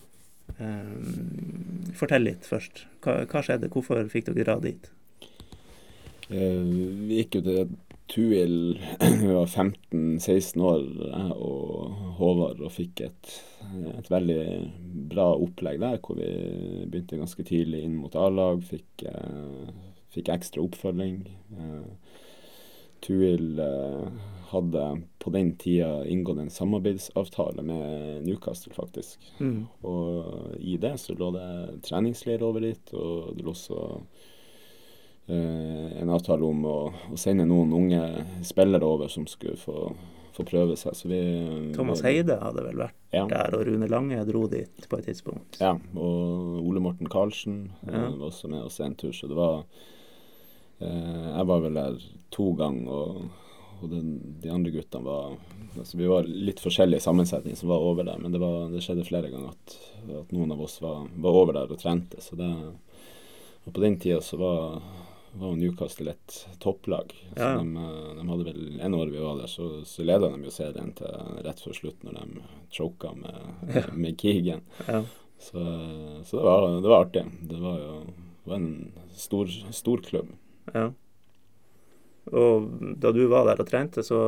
[0.58, 2.86] Eh, fortell litt først.
[3.04, 3.72] Hva, hva skjedde?
[3.74, 4.90] Hvorfor fikk dere dra dit?
[6.30, 6.64] Eh,
[7.10, 7.78] Vi gikk jo til
[8.10, 8.56] Tuil
[9.22, 13.34] vi var 15-16 år, jeg og Håvard, og fikk et,
[13.94, 14.40] et veldig
[15.12, 16.32] bra opplegg der, hvor vi
[16.90, 18.64] begynte ganske tidlig inn mot A-lag.
[18.66, 19.06] Fikk,
[20.16, 21.22] fikk ekstra oppfølging.
[21.54, 22.18] Eh,
[23.06, 23.62] Tuil
[24.52, 24.84] hadde
[25.22, 29.20] på den tida inngått en samarbeidsavtale med Newcastle, faktisk.
[29.40, 29.68] Mm.
[29.88, 31.50] Og i det så lå det
[31.88, 33.80] treningsleir over dit, og det lå også
[35.28, 36.78] eh, en avtale om å,
[37.14, 38.02] å sende noen unge
[38.48, 39.92] spillere over som skulle få,
[40.36, 40.96] få prøve seg.
[40.98, 41.22] Så vi
[41.76, 45.58] Thomas Heide hadde vel vært Ja, der, og Rune Lange dro dit på et tidspunkt.
[45.62, 48.08] ja, og Ole Morten Karlsen eh, Ja.
[48.14, 49.64] var også med oss en tur, så det var
[50.80, 52.02] eh, Jeg var vel der
[52.34, 53.46] to ganger, og,
[53.82, 54.10] og den,
[54.44, 55.36] de andre guttene var
[55.80, 59.06] altså Vi var litt forskjellig sammensetning som var over der, men det, var, det skjedde
[59.08, 59.76] flere ganger at,
[60.24, 62.20] at noen av oss var, var over der og trente.
[62.22, 62.50] Så det
[63.66, 64.82] Og på den tida så var,
[65.40, 67.14] var Newcastle et topplag.
[67.38, 67.52] Ja.
[67.60, 70.52] de, eh, de hadde vel En år vi var der, så, så leda de jo
[70.52, 73.40] serien til rett før slutt, når de choka med,
[73.76, 73.86] Ja.
[73.94, 74.62] med Keegan.
[74.88, 75.04] Ja.
[75.40, 75.62] Så,
[76.26, 77.26] så det, var, det var artig.
[77.48, 77.94] Det var jo
[78.44, 80.32] det var en stor, stor klubb.
[80.74, 80.90] Ja.
[82.30, 82.68] Og
[83.02, 84.20] da du var der og trente, så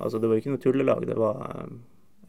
[0.00, 1.06] Altså, det var ikke noe tullelag.
[1.08, 1.74] Det var eh,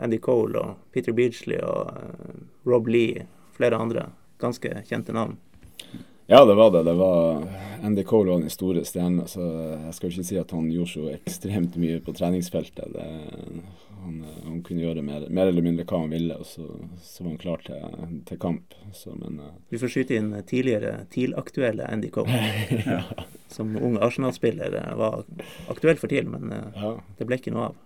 [0.04, 4.10] Andy Cole og Peter Beachley og eh, Rob Lee, flere andre
[4.42, 5.38] ganske kjente navn.
[6.32, 6.84] Ja, det var det.
[6.84, 7.44] Det var
[7.84, 10.92] Andy Cole var den store stjerna, så jeg skal jo ikke si at han gjorde
[10.94, 12.94] så ekstremt mye på treningsfeltet.
[12.94, 13.08] Det,
[14.04, 16.70] han, han kunne gjøre mer, mer eller mindre hva han ville, og så,
[17.04, 18.78] så var han klar til, til kamp.
[18.96, 22.40] Så, men eh, Vi får skyte inn tidligere TIL-aktuelle Andy Cole,
[23.58, 25.26] som ung Arsenal-spiller eh, var
[25.74, 26.94] aktuell for TIL, men eh, ja.
[27.18, 27.82] det ble ikke noe av.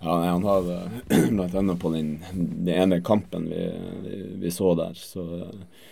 [0.00, 0.66] Ja, nei, han har
[1.52, 1.78] bl.a.
[1.78, 3.70] på den, den ene kampen vi,
[4.02, 5.86] vi, vi så der, så eh,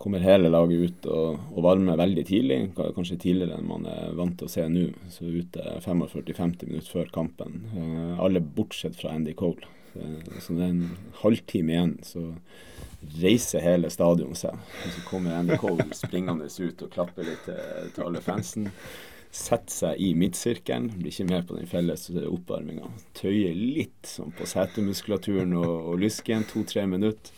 [0.00, 4.38] kommer hele laget ut og, og varmer veldig tidlig, kanskje tidligere enn man er vant
[4.40, 4.86] til å se nå.
[5.12, 7.60] Så ute 45-50 minutter før kampen.
[7.76, 9.68] Eh, alle bortsett fra Andy Cole.
[9.94, 12.24] Eh, så det er en halvtime igjen, så
[13.20, 14.56] reiser hele stadion seg.
[14.88, 18.70] Så kommer Andy Cole springende ut og klapper litt til, til alle fansen
[19.30, 22.90] setter seg i midtsirkelen, blir ikke med på den felles oppvarminga.
[23.14, 27.30] Tøyer litt sånn på setemuskulaturen og, og lysken, to-tre minutter.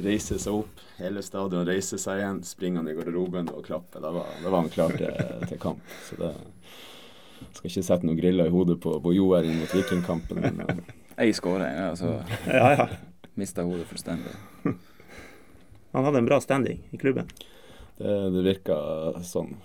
[0.00, 4.00] Reiser seg opp, hele stadion reiser seg igjen, springer han i garderoben og klapper.
[4.04, 5.12] Da var, da var han klar til,
[5.50, 5.82] til kamp.
[6.06, 6.32] Så det
[7.56, 9.12] skal ikke sette noen griller i hodet på, på
[9.50, 10.40] inn mot Vikingkampen.
[10.44, 12.14] Men eh, Ei skåring, ja, så
[12.46, 12.88] Ja, ja.
[13.36, 14.32] mista hodet fullstendig.
[15.92, 17.28] Han hadde en bra standing i klubben.
[17.98, 18.76] det, det virka
[19.26, 19.56] sånn.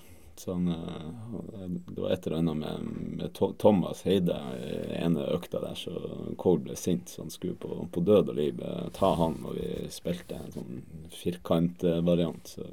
[0.46, 5.74] Sånn, eh, det var et eller annet med, med Thomas Heide i ene økta der,
[5.80, 5.96] så
[6.38, 9.40] Cole ble sint, så han skulle på, på død og liv eh, ta han.
[9.42, 10.84] Og vi spilte en sånn
[11.16, 12.56] firkantvariant.
[12.58, 12.70] Så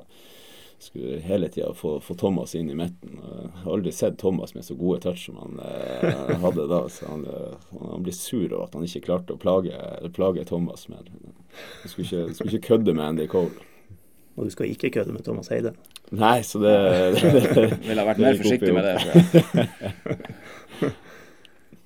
[0.83, 3.21] skulle hele tida få, få Thomas inn i midten.
[3.23, 6.83] Jeg har aldri sett Thomas med så gode touch som han eh, hadde da.
[6.91, 9.79] Så han, eh, han blir sur over at han ikke klarte å plage,
[10.17, 11.07] plage Thomas mer.
[11.07, 13.69] Han skulle skulle ikke kødde med Andy Cole.
[14.35, 15.77] Og du skal ikke kødde med Thomas Heide.
[16.12, 16.72] Nei, så det,
[17.16, 18.98] det, Ville ha vært mer forsiktig med det.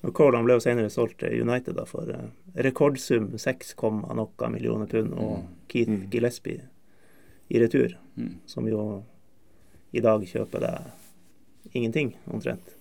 [0.06, 2.26] Og Cole ble jo senere solgt til United da, for uh,
[2.62, 3.72] rekordsum 6,
[4.14, 6.04] noe millioner pund, og Keith Mm.
[6.12, 6.62] Gillespie
[7.50, 8.36] i retur, Mm.
[8.46, 9.02] som jo
[9.92, 12.74] i dag kjøper deg ingenting, omtrent.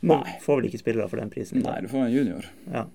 [0.00, 0.38] Får, Nei.
[0.40, 1.62] får vel ikke spillere for den prisen.
[1.62, 2.46] Nei, du får en junior.
[2.72, 2.86] Ja.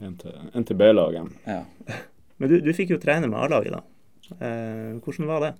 [0.00, 1.32] En til B-laget.
[1.46, 1.64] Ja.
[2.38, 3.82] Men du, du fikk jo trene med A-laget, da.
[4.36, 5.52] Eh, hvordan var det?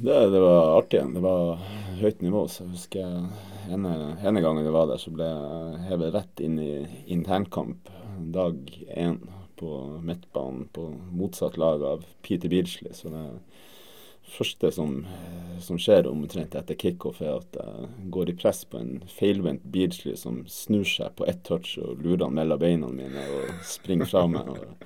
[0.00, 1.02] Det, det var artig.
[1.14, 1.58] Det var
[1.98, 2.44] høyt nivå.
[2.48, 6.60] Så jeg husker ene, ene gangen jeg var der, så ble jeg hevet rett inn
[6.62, 6.72] i
[7.10, 7.90] internkamp
[8.34, 8.60] dag
[8.94, 9.18] én
[9.58, 9.72] på
[10.06, 12.94] midtbanen på motsatt lag av Peter Beardsley.
[12.94, 13.26] Så det
[14.28, 15.00] første som,
[15.64, 20.18] som skjer omtrent etter kickoff, er at jeg går i press på en feilvendt Beardsley
[20.20, 24.28] som snur seg på ett touch og lurer han mellom beina mine og springer fra
[24.30, 24.52] meg.
[24.54, 24.76] og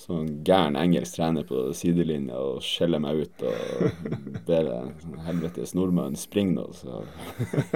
[0.00, 4.08] sånn gæren engelsk trener på sidelinja og skjeller meg ut og
[4.48, 6.66] ber sånn, helvetes nordmann springe nå.
[6.76, 7.02] Så,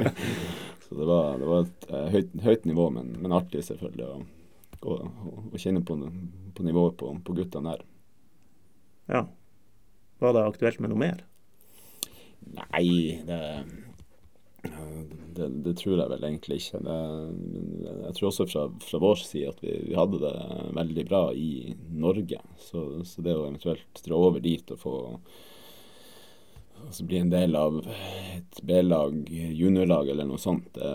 [0.84, 4.18] så det var, det var et eh, høyt, høyt nivå, men, men artig selvfølgelig å,
[4.82, 4.98] å,
[5.52, 5.98] å kjenne på,
[6.54, 7.86] på nivået på, på guttene der.
[9.08, 9.24] Ja.
[10.18, 11.22] Var det aktuelt med noe mer?
[12.48, 13.38] Nei, det,
[15.38, 16.80] det, det tror jeg vel egentlig ikke.
[16.84, 16.96] Det,
[17.88, 20.34] jeg tror også fra, fra vår side at vi, vi hadde det
[20.78, 22.40] veldig bra i Norge.
[22.62, 24.96] Så, så det å eventuelt dra over dit og få
[26.86, 27.80] altså bli en del av
[28.36, 30.92] et B-lag, juniorlag eller noe sånt, det,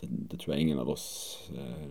[0.00, 1.06] det, det tror jeg ingen av oss
[1.54, 1.86] eh,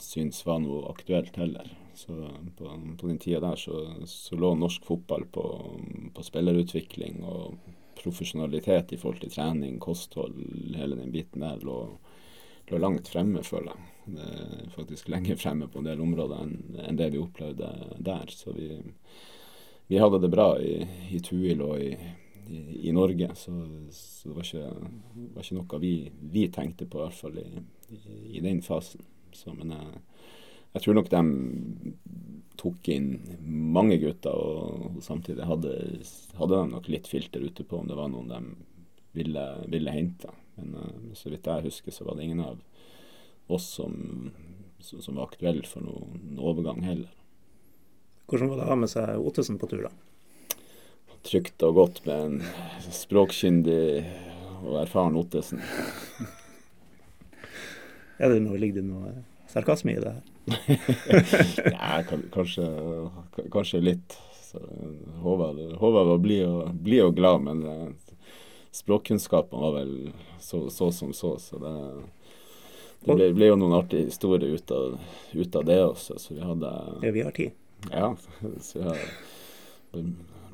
[0.00, 1.70] syns var noe aktuelt heller.
[1.94, 2.12] Så
[2.58, 5.44] på, på den tida der så, så lå norsk fotball på,
[6.14, 7.54] på spillerutvikling og
[8.04, 10.36] profesjonalitet i forhold til trening, kosthold,
[10.76, 11.78] hele den biten der lå,
[12.70, 13.90] lå langt fremme, føler jeg.
[14.20, 17.70] Er faktisk lenger fremme på en del områder enn enn det vi opplevde
[18.04, 18.28] der.
[18.32, 18.68] Så vi,
[19.88, 20.76] vi hadde det bra i,
[21.16, 21.94] i Tuil og i,
[22.48, 23.54] i, i Norge, så,
[23.90, 24.90] så det var ikke,
[25.34, 25.94] var ikke noe vi,
[26.36, 29.04] vi tenkte på, i hvert fall i den fasen.
[29.34, 30.02] Så, men jeg,
[30.74, 31.22] jeg tror nok de
[32.58, 33.10] tok inn
[33.46, 35.74] mange gutter, og samtidig hadde,
[36.38, 38.40] hadde de nok litt filter ute på om det var noen de
[39.14, 40.30] ville, ville hente.
[40.58, 42.58] Men uh, så vidt jeg husker, så var det ingen av
[43.52, 44.32] oss som,
[44.80, 47.12] som, som var aktuelle for noen overgang heller.
[48.30, 49.92] Hvordan var det å ha med seg Ottesen på tur, da?
[51.24, 54.04] Trygt og godt med en språkkyndig
[54.64, 55.62] og erfaren Ottesen.
[58.22, 59.10] Er det ligger det noe
[59.54, 60.22] sarkasme i det her?
[61.72, 62.02] Ja,
[62.34, 62.66] kanskje,
[63.52, 64.18] kanskje litt.
[64.44, 64.60] Så,
[65.24, 67.96] Håvard, Håvard var blid og, og glad, men
[68.74, 71.74] språkkunnskapen var vel så, så som så, så det,
[73.04, 74.98] det ble, ble jo noen artige historier ut av,
[75.32, 77.54] ut av det også, så vi hadde Ja, vi har tid.
[77.92, 78.16] Ja,
[78.60, 79.04] så vi har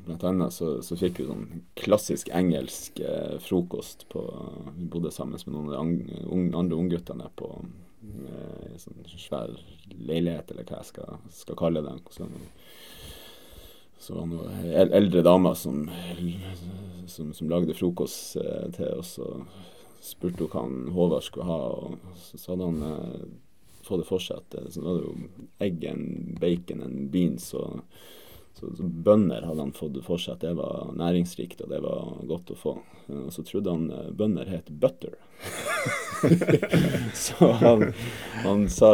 [0.01, 4.23] Blant annet så, så fikk vi sånn klassisk engelsk eh, frokost på
[4.77, 5.91] Vi bodde sammen med noen av
[6.25, 7.80] de andre ungguttene på eh,
[8.81, 9.55] sånn svær
[9.91, 11.97] leilighet, eller hva jeg skal, skal kalle det.
[12.13, 12.29] Så,
[14.01, 15.83] så var det noen eldre damer som,
[17.11, 19.17] som, som lagde frokost eh, til oss.
[19.21, 19.45] og
[20.01, 23.25] spurte hva han Håvard skulle ha, og så, hadde han eh,
[23.85, 25.85] fått det for seg at eh, så var det jo egg,
[26.41, 27.83] bacon, en beans og
[28.59, 32.11] så, så Bønner hadde han fått for seg at det var næringsrikt og det var
[32.29, 32.75] godt å få.
[33.11, 35.15] Og så trodde han bønder het butter.
[37.17, 37.87] så han,
[38.43, 38.91] han, sa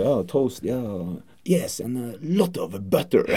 [0.00, 0.80] ja, toast, ja
[1.44, 3.28] Yes, and a lot of butter.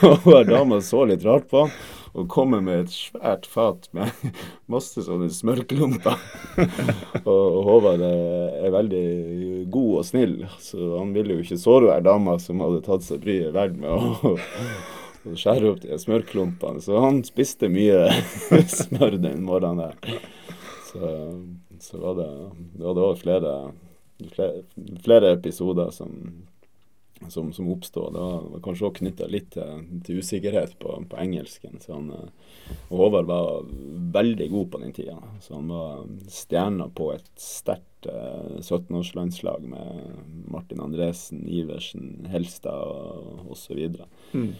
[0.00, 1.74] og dama så litt rart på han
[2.14, 4.10] og kommer med et svært fat med
[4.72, 6.20] masse sånne smørklumper.
[7.30, 9.06] og Håvard er, veldig
[9.74, 13.22] god og snill, så han ville jo ikke såre hver dame som hadde tatt seg
[13.24, 14.34] bryet vel med å,
[15.24, 16.82] skjære opp de smørklumpene.
[16.84, 18.06] Så han spiste mye
[18.78, 20.18] smør den morgenen der.
[20.90, 21.12] Så,
[21.82, 22.30] så var det,
[22.78, 23.54] det var flere,
[24.36, 24.66] flere,
[25.02, 26.12] flere episoder som
[27.28, 28.12] som, som oppstod.
[28.14, 31.80] Det var, var kanskje også knytta litt til, til, usikkerhet på, på engelsken.
[31.82, 33.72] Så han, eh, og Håvard var
[34.18, 35.16] veldig god på den tida.
[35.40, 43.82] Så han var stjerna på et sterkt eh, 17-årslandslag med Martin Andresen, Iversen, Helstad osv.
[44.32, 44.54] Mm.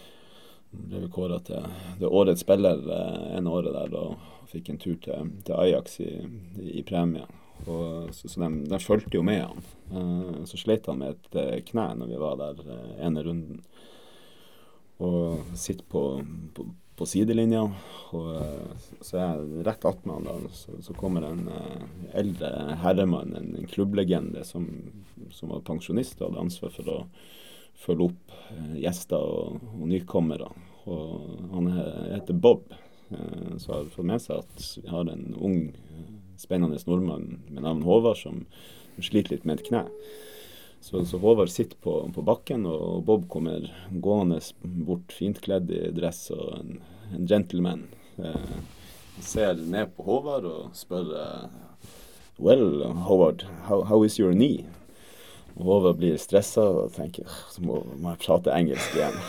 [0.74, 1.66] Ble kåra til
[2.00, 6.12] det årets spiller eh, en året der og fikk en tur til, til Ajax i,
[6.60, 7.26] i, i premie.
[7.66, 9.66] Og, så, så de, de fulgte jo med han.
[9.92, 13.60] Uh, så slet han med et uh, kne når vi var der uh, ene runden.
[15.04, 16.02] Og sitter på,
[16.54, 17.64] på, på sidelinja,
[18.14, 18.28] og
[19.02, 20.52] så er jeg rett attmed han da.
[20.54, 21.48] Så, så, kommer en
[22.14, 24.68] eldre herremann, en, en klubblegende som,
[25.34, 27.00] som, var pensjonist og hadde ansvar for å
[27.82, 28.36] følge opp
[28.78, 30.52] gjester og, og nykommere.
[30.86, 32.70] Og han heter Bob.
[33.10, 35.58] Så har fått med seg at vi har en ung
[36.40, 38.44] spennende nordmann med navn Håvard som
[39.02, 39.84] sliter litt med et kne.
[40.84, 45.86] Så, så Håvard sitter på, på, bakken, og Bob kommer gående bort fint kledd i
[45.96, 46.78] dress og en,
[47.16, 47.86] en gentleman.
[48.20, 48.56] Eh,
[49.24, 51.88] ser ned på Håvard og spør eh,
[52.36, 54.66] Well, Håvard, how, how is your knee?
[55.54, 59.20] Håvard blir stressa og tenker så må, må jeg prate engelsk igjen.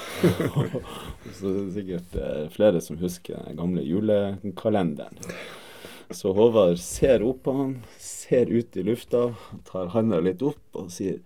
[1.38, 5.22] så det er sikkert eh, flere som husker den gamle julekalenderen.
[6.10, 9.30] Så Håvard ser opp på han, ser ut i lufta,
[9.70, 11.22] tar handa litt opp og sier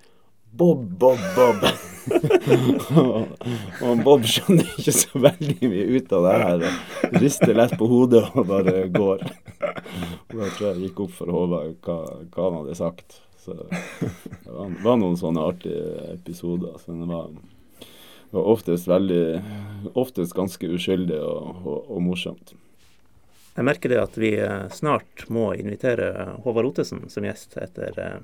[0.51, 1.65] Bob, Bob, Bob.
[3.85, 6.63] og Bob skjønner ikke så veldig mye ut av det her.
[7.21, 9.21] Rister lett på hodet og bare går.
[9.21, 11.99] Og da tror jeg det gikk opp for Håvard hva,
[12.33, 13.19] hva, han hadde sagt.
[13.43, 13.67] Så det
[14.49, 16.79] var, var noen sånne artige episoder.
[16.81, 17.29] Så det var,
[18.33, 19.23] var oftest veldig
[19.93, 22.57] Oftest ganske uskyldig og, og, og morsomt.
[23.59, 28.21] Jeg merker det at vi eh, snart må invitere Håvard Ottesen som gjest etter, eh,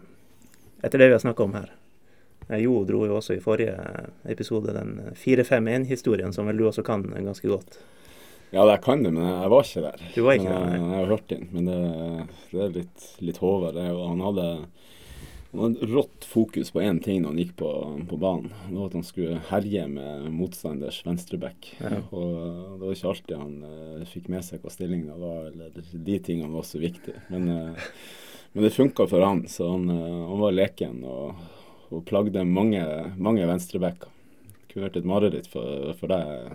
[0.80, 1.74] etter det vi har snakka om her.
[2.48, 3.76] Eh, jo dro jo også i forrige
[4.32, 7.76] episode den 4-5-1-historien, som vel du også kan ganske godt.
[8.54, 10.08] Ja, jeg kan det, men jeg var ikke der.
[10.16, 10.80] Du var ikke der, nei.
[10.80, 11.82] Jeg har hørt den, men det,
[12.54, 13.82] det er litt, litt Håvard.
[13.84, 14.50] Han hadde
[15.56, 17.70] han hadde rått fokus på én ting når han gikk på,
[18.10, 18.52] på, banen.
[18.68, 21.70] Det var at han skulle herje med motstanders venstreback.
[21.80, 22.00] Ja.
[22.10, 22.34] Og
[22.80, 25.76] det var ikke alltid han uh, fikk med seg hva stillinga var, eller
[26.10, 27.22] de tingene var så viktige.
[27.32, 27.86] Men, uh,
[28.54, 31.46] men det funka for han, så han, uh, han var leken og,
[31.92, 32.84] og plagde mange,
[33.16, 34.12] mange venstrebacker.
[34.12, 36.52] Det kunne vært et mareritt for, for deg,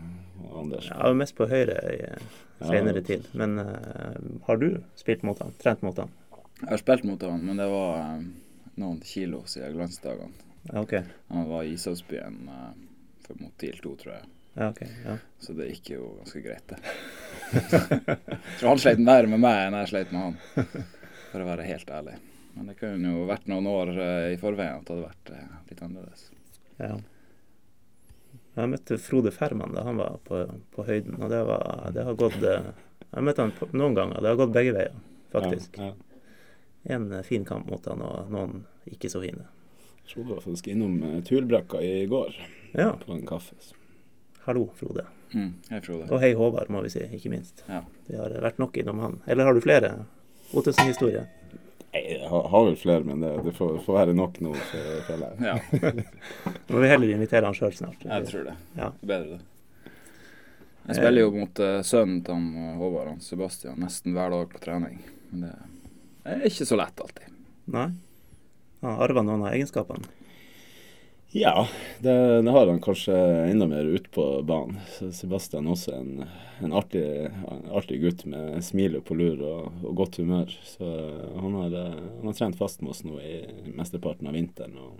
[0.50, 0.90] Anders.
[0.90, 1.98] Ja, mest på høyre i
[2.60, 3.06] senere ja.
[3.06, 3.26] tid.
[3.36, 3.58] Men
[4.46, 5.52] har du spilt mot han?
[5.60, 6.12] Trent mot han?
[6.60, 8.24] Jeg har spilt mot han, men det var
[8.80, 10.46] noen kilo siden glansdagene.
[10.72, 11.02] Okay.
[11.28, 12.70] Han var i Ishavsbyen uh,
[13.26, 14.24] for mot TIL 2, tror jeg.
[14.54, 15.16] Ja, okay, ja.
[15.38, 16.78] Så det gikk jo ganske greit, det.
[18.58, 20.66] tror han sleit mer med meg enn jeg sleit med han,
[21.30, 22.16] for å være helt ærlig.
[22.56, 25.56] Men det kunne jo vært noen år uh, i forveien at det hadde vært uh,
[25.70, 26.26] litt annerledes.
[26.80, 26.92] Ja.
[28.58, 30.42] Jeg møtte Frode Ferman da han var på,
[30.74, 34.18] på høyden, og det, var, det har gått Jeg møtte han noen ganger.
[34.18, 34.96] Det har gått begge veier,
[35.32, 35.78] faktisk.
[35.78, 36.09] Ja, ja
[36.82, 39.46] en eh, fin kamp mot han, og noen ikke så fine.
[40.10, 42.34] Frode var faktisk innom uh, Tulbrekka i går
[42.72, 42.92] ja.
[43.06, 43.54] på en kaffe.
[44.46, 45.04] Hallo, Frode.
[45.34, 46.08] Mm, hei, Frode.
[46.10, 47.62] Og hei, Håvard, må vi si, ikke minst.
[47.68, 47.84] Ja.
[48.08, 49.20] Vi har vært nok innom han.
[49.30, 49.92] Eller har du flere
[50.56, 51.28] Ottesen-historier?
[51.94, 54.54] Jeg har vel flere, men det, det får, får, være nok nå.
[54.70, 55.56] For, ja.
[55.74, 58.02] Nå må vi heller invitere han sjøl snart.
[58.06, 58.56] Jeg tror det.
[58.78, 58.92] Ja.
[59.02, 59.40] Bedre det.
[60.88, 65.02] Jeg spiller jo mot sønnen til eh, Håvard han Sebastian nesten hver dag på trening.
[65.30, 65.52] Men det
[66.24, 67.36] er ikke så lett alltid.
[67.70, 67.90] Nei?
[68.80, 70.16] Han har arva noen av egenskapene?
[71.32, 71.68] Ja,
[72.00, 73.14] det, det, har han kanskje
[73.46, 74.80] enda mer ute på banen.
[74.96, 76.24] Så Sebastian er også en,
[76.58, 77.04] en artig,
[77.70, 80.50] artig, gutt med smilet på lur og, og, godt humør.
[80.66, 80.88] Så
[81.36, 83.36] han har, han har, trent fast med oss nå i
[83.76, 84.74] mesteparten av vinteren.
[84.80, 84.98] og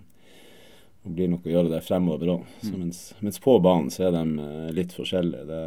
[1.01, 2.49] og blir nok å gjøre det fremover òg.
[2.61, 2.73] Mm.
[2.83, 5.47] Mens, mens, på banen så er de eh, litt forskjellige.
[5.49, 5.61] Det,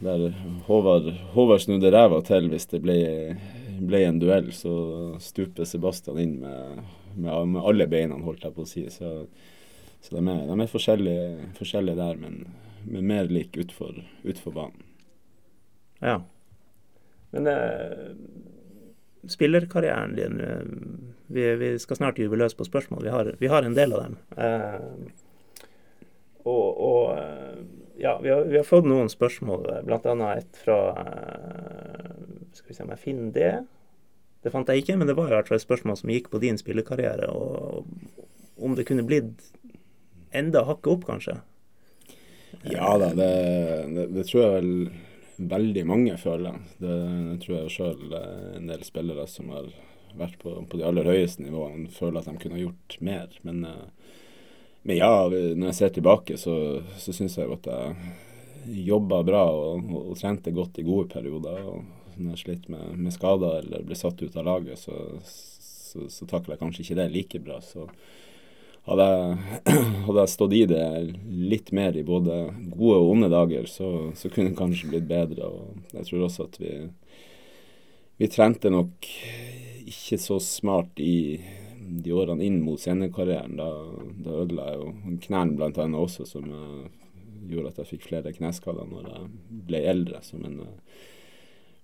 [0.00, 0.30] der
[0.66, 2.96] Håvard, Håvard snudde ræva til hvis det ble,
[3.80, 4.72] ble, en duell, så
[5.20, 6.82] stuper Sebastian inn med,
[7.16, 8.86] med, med, alle beina, holdt jeg på å si.
[8.92, 9.14] Så,
[10.00, 12.46] så de, er, de er forskjellige, forskjellige, der, men,
[12.86, 14.86] men mer like utfor, utfor banen.
[16.00, 16.22] Ja.
[17.30, 18.06] Men eh,
[19.28, 20.64] spillerkarrieren din eh,
[21.26, 23.04] vi, vi, skal snart gyve løs på spørsmål.
[23.04, 24.16] Vi har, vi har, en del av dem.
[24.36, 24.80] Eh,
[26.48, 27.60] og, og eh,
[28.00, 30.30] ja, vi har, vi har, fått noen spørsmål, bl.a.
[30.32, 32.14] et fra eh,
[32.56, 33.52] Skal vi se om jeg finner det.
[34.40, 37.28] Det fant jeg ikke, men det var jo et spørsmål som gikk på din spillekarriere.
[37.28, 37.84] Og
[38.60, 39.50] om det kunne blitt
[40.32, 41.36] enda hakket opp, kanskje?
[42.72, 43.30] Ja da, det,
[43.94, 44.72] det, det tror jeg vel
[45.52, 46.56] veldig mange føler.
[46.80, 46.96] Det,
[47.28, 49.68] det tror jeg sjøl eh, en del spillere som har
[50.16, 53.36] vært på, på, de aller høyeste nivåene, føler at de kunne gjort mer.
[53.46, 54.16] Men, eh,
[54.82, 56.54] men ja, når jeg ser tilbake, så,
[56.98, 61.60] så syns jeg at jeg jobba bra og, og, trente godt i gode perioder.
[61.68, 66.08] og Når jeg slitt med, med skader eller ble satt ut av laget, så, så,
[66.08, 67.60] så takler jeg kanskje ikke det like bra.
[67.64, 67.88] så
[68.88, 69.62] hadde jeg,
[70.06, 70.84] hadde jeg, stått i det
[71.52, 72.40] litt mer i både
[72.72, 75.50] gode og onde dager, så, så kunne det kanskje blitt bedre.
[75.50, 76.74] Og jeg tror også at vi,
[78.20, 79.10] vi trente nok
[79.90, 81.40] ikke så smart i
[81.90, 83.58] de årene inn mot scenekarrieren.
[83.58, 83.68] Da,
[84.24, 85.86] da ødela jeg jo knærne bl.a.
[86.00, 86.50] også, som
[87.50, 89.30] gjorde at jeg fikk flere kneskader når jeg
[89.68, 90.20] ble eldre.
[90.24, 90.60] Så, men,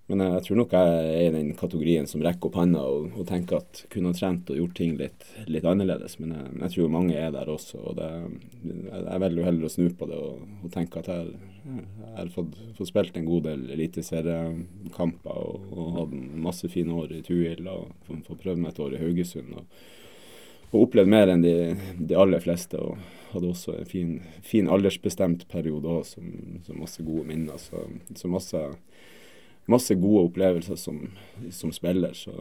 [0.07, 3.25] men jeg tror nok jeg er i den kategorien som rekker opp handa og, og,
[3.27, 6.17] tenker at kunne ha trent og gjort ting litt, litt annerledes.
[6.21, 7.81] Men jeg, jeg, tror mange er der også.
[7.81, 8.09] og det,
[8.63, 11.35] Jeg velger jo heller å snu på det og, og tenke at jeg,
[11.67, 16.17] jeg har fått, fått, spilt en god del eliteseriekamper og, og hatt
[16.47, 19.55] masse fine år i Tuil og fått prøvd meg et år i Haugesund.
[19.59, 19.85] og,
[20.71, 21.55] og opplevd mer enn de,
[21.99, 22.79] de, aller fleste.
[22.79, 22.97] og
[23.31, 24.11] hadde også en fin,
[24.43, 26.27] fin aldersbestemt periode òg, som,
[26.63, 27.59] som masse gode minner.
[27.59, 27.83] Så,
[28.15, 28.61] så masse
[29.67, 31.11] masse gode opplevelser som,
[31.51, 32.13] som spiller.
[32.13, 32.31] Så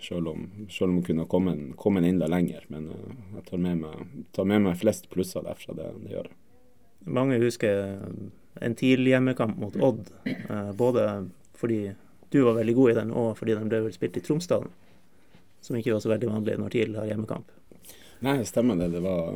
[0.00, 2.66] selv om, selv om jeg kunne kommet, inn enda lenger.
[2.68, 5.76] Men uh, jeg tar med, meg, tar med, meg, flest plusser derfra.
[5.78, 6.38] Det, det gjør jeg.
[7.12, 8.02] Mange husker
[8.62, 10.10] en tidlig hjemmekamp mot Odd.
[10.26, 11.06] Uh, både
[11.58, 11.84] fordi
[12.34, 14.70] du var veldig god i den, og fordi den ble vel spilt i Tromsdalen.
[15.62, 17.50] Som ikke var så veldig vanlig når TIL har hjemmekamp.
[18.22, 18.88] Nei, stemmer det.
[18.88, 19.32] Det var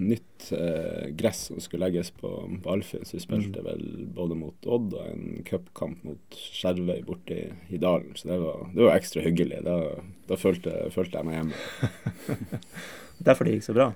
[0.00, 2.30] nytt eh, gress som skulle legges på,
[2.64, 2.76] på.
[2.82, 3.66] Så vi spilte mm.
[3.66, 3.82] vel
[4.16, 8.14] både mot Odd og en cupkamp mot Skjervøy borte i, i, dalen.
[8.16, 9.60] Så det var, det var ekstra hyggelig.
[9.68, 9.76] Da,
[10.30, 12.48] da følte, følte, jeg meg hjemme.
[13.28, 13.90] Derfor det gikk så bra?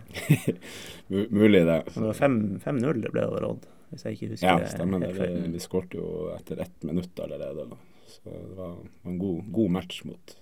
[1.40, 1.80] Mulig det.
[1.94, 5.14] det var 5-0 det ble over Odd, hvis jeg ikke husker Ja, stemmer det.
[5.16, 7.70] Vi, vi skårte jo etter ett minutt allerede.
[8.18, 8.76] Så det var
[9.08, 10.36] en god, god match mot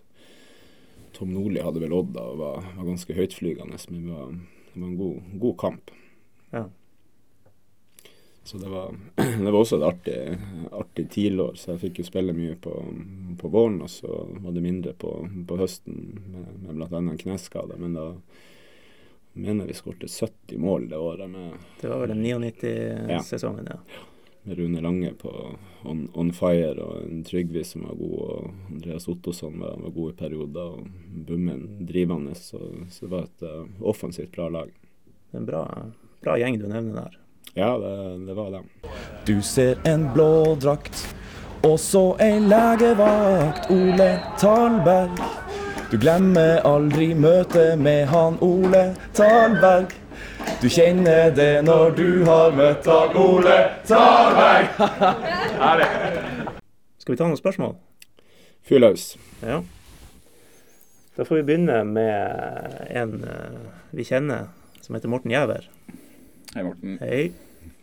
[1.14, 4.32] Tom Nordli hadde vel Odd og var, var, ganske høytflygende, men det var,
[4.72, 5.92] det var en god, god kamp.
[6.50, 6.64] Ja.
[8.44, 10.16] Så det var, det var, også et artig,
[10.72, 12.72] artig TIL-år, så jeg fikk jo spille mye på,
[13.40, 13.78] på, våren.
[13.86, 15.14] Og så var det mindre på,
[15.48, 17.00] på høsten med, med bl.a.
[17.00, 17.78] en kneskade.
[17.80, 18.08] Men da
[19.32, 21.30] mener vi skåret 70 mål det året.
[21.30, 23.78] Med, det var vel den 99-sesongen, ja.
[23.80, 24.13] ja
[24.44, 29.56] Rune Lange på on, on, Fire og en Trygve som var god, og Andreas Ottosson
[29.60, 30.88] var, var god i perioder, og
[31.26, 32.34] Bummen drivende.
[32.34, 34.72] Så, så, det var et uh, offensivt bra lag.
[35.30, 35.64] Det er en bra,
[36.24, 37.18] bra gjeng du nevner der.
[37.54, 38.62] Ja, det, det var det.
[39.26, 41.06] Du ser en blå drakt,
[41.64, 45.24] og så ei legevakt, Ole Talberg.
[45.92, 49.92] Du glemmer aldri møtet med han Ole Talberg.
[50.62, 53.56] Du kjenner det når du har møtt Dag Ole
[53.88, 54.70] Tarberg.
[55.60, 55.88] Herlig.
[57.02, 57.74] Skal vi ta noen spørsmål?
[58.64, 59.10] Fyr løs.
[59.44, 59.58] Ja.
[61.16, 63.58] Da får vi begynne med en uh,
[63.92, 64.48] vi kjenner,
[64.80, 65.68] som heter Morten Gjæver.
[66.54, 66.96] Hei, Morten.
[67.02, 67.20] Hei.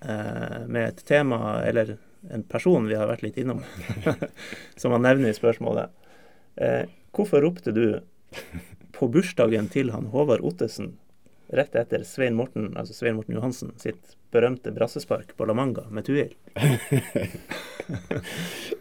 [0.01, 1.95] Uh, med et tema, eller
[2.33, 3.61] en person vi har vært litt innom,
[4.81, 5.93] som han nevner i spørsmålet.
[6.57, 8.01] Uh, hvorfor ropte du
[8.97, 10.95] på bursdagen til han Håvard Ottesen
[11.51, 16.05] rett etter Svein Morten, altså Svein Morten Johansen sitt berømte brassespark på La Manga med
[16.07, 16.31] Tuil.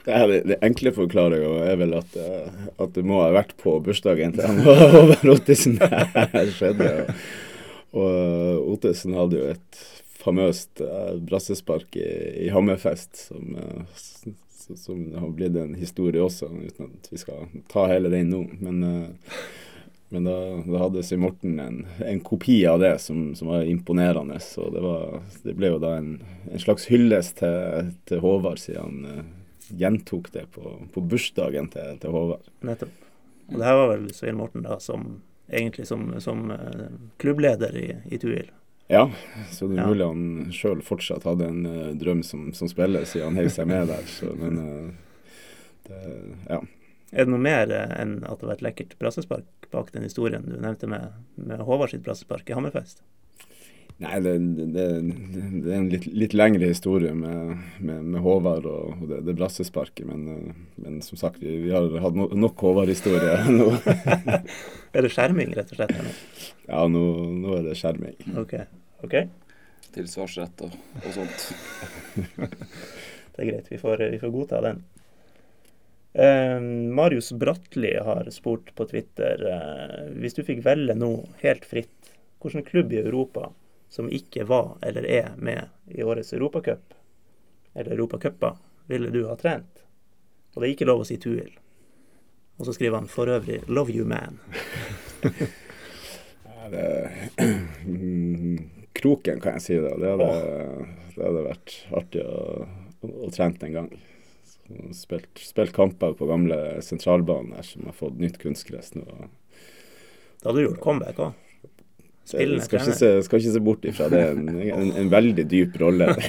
[0.05, 4.37] det, det, enkle forklaringa er vel at, eh, at, du må ha vært på bursdagen
[4.37, 5.81] til han Håvard Ottesen.
[6.55, 6.93] skjedde.
[7.91, 9.83] Og, og Ottesen hadde jo et
[10.21, 12.11] famøst eh, brassespark i,
[12.47, 14.07] i Hammerfest som, eh,
[14.79, 18.45] som har blitt en historie også, uten at vi skal ta hele den nå.
[18.63, 18.85] Men,
[20.11, 20.37] men da,
[20.67, 24.41] da hadde Svein Morten en, en kopi av det som, som var imponerende.
[24.43, 26.17] Så det, var, det ble jo da en,
[26.51, 29.27] en slags hyllest til, til Håvard, siden han uh,
[29.79, 32.47] gjentok det på, på bursdagen til, til Håvard.
[32.67, 32.97] Nettopp.
[33.51, 36.89] Og det her var vel Svein Morten da som egentlig som, som uh,
[37.23, 38.51] klubbleder i, i Tuil.
[38.91, 39.05] Ja,
[39.55, 39.87] så det er Ja.
[39.91, 43.71] mulig han sjøl fortsatt hadde en uh, drøm som, som spiller, siden han heiv seg
[43.71, 44.07] med der.
[44.11, 44.91] Så, men uh,
[45.87, 46.03] det,
[46.51, 46.61] ja.
[47.11, 50.47] Er det noe mer eh, enn at det var et lekkert brassespark bak den historien
[50.47, 53.03] du nevnte med, med Håvard sitt brassespark i Hammerfest?
[54.01, 58.95] Nei, det, det, det er en litt, litt lengre historie med, med, med Håvard og,
[58.97, 60.07] og det, det brassesparket.
[60.09, 63.69] Men, eh, men som sagt, vi, vi har hatt no, nok Håvard-historie nå.
[64.97, 65.93] Er det skjerming, rett og slett?
[65.93, 66.17] Eller?
[66.65, 67.05] Ja, nå,
[67.43, 68.17] nå er det skjerming.
[68.41, 68.57] OK.
[69.05, 69.19] ok,
[69.95, 71.51] Tilsvarsrett og, og sånt.
[73.31, 73.69] Det er greit.
[73.71, 74.81] Vi får, vi får godta den.
[76.13, 81.11] Eh, Marius Bratli har spurt på Twitter eh, hvis du fikk velge nå
[81.45, 82.11] helt fritt,
[82.43, 83.53] hvilken klubb i Europa
[83.91, 86.95] som ikke var eller er med i årets Europacup,
[87.75, 88.59] eller Europacuper,
[88.91, 89.85] ville du ha trent?
[90.55, 91.53] Og det er ikke lov å si Tuil.
[92.59, 94.43] Og så skriver han for øvrig 'Love you man'.
[99.01, 99.75] Kroken, kan jeg si.
[99.75, 99.95] det.
[100.01, 100.31] Det hadde,
[101.15, 102.67] det hadde vært artig å,
[103.01, 103.91] å, å trene en gang.
[104.95, 109.05] Spilt, spilt kamper på gamle sentralbanen her som har fått nytt kunstgress nå.
[110.41, 111.33] Da hadde du gjort comeback òg.
[112.31, 112.99] Spillende skal, ikke trener.
[113.01, 114.23] se, skal ikke se bort ifra det.
[114.37, 116.13] En, en, en veldig dyp rolle.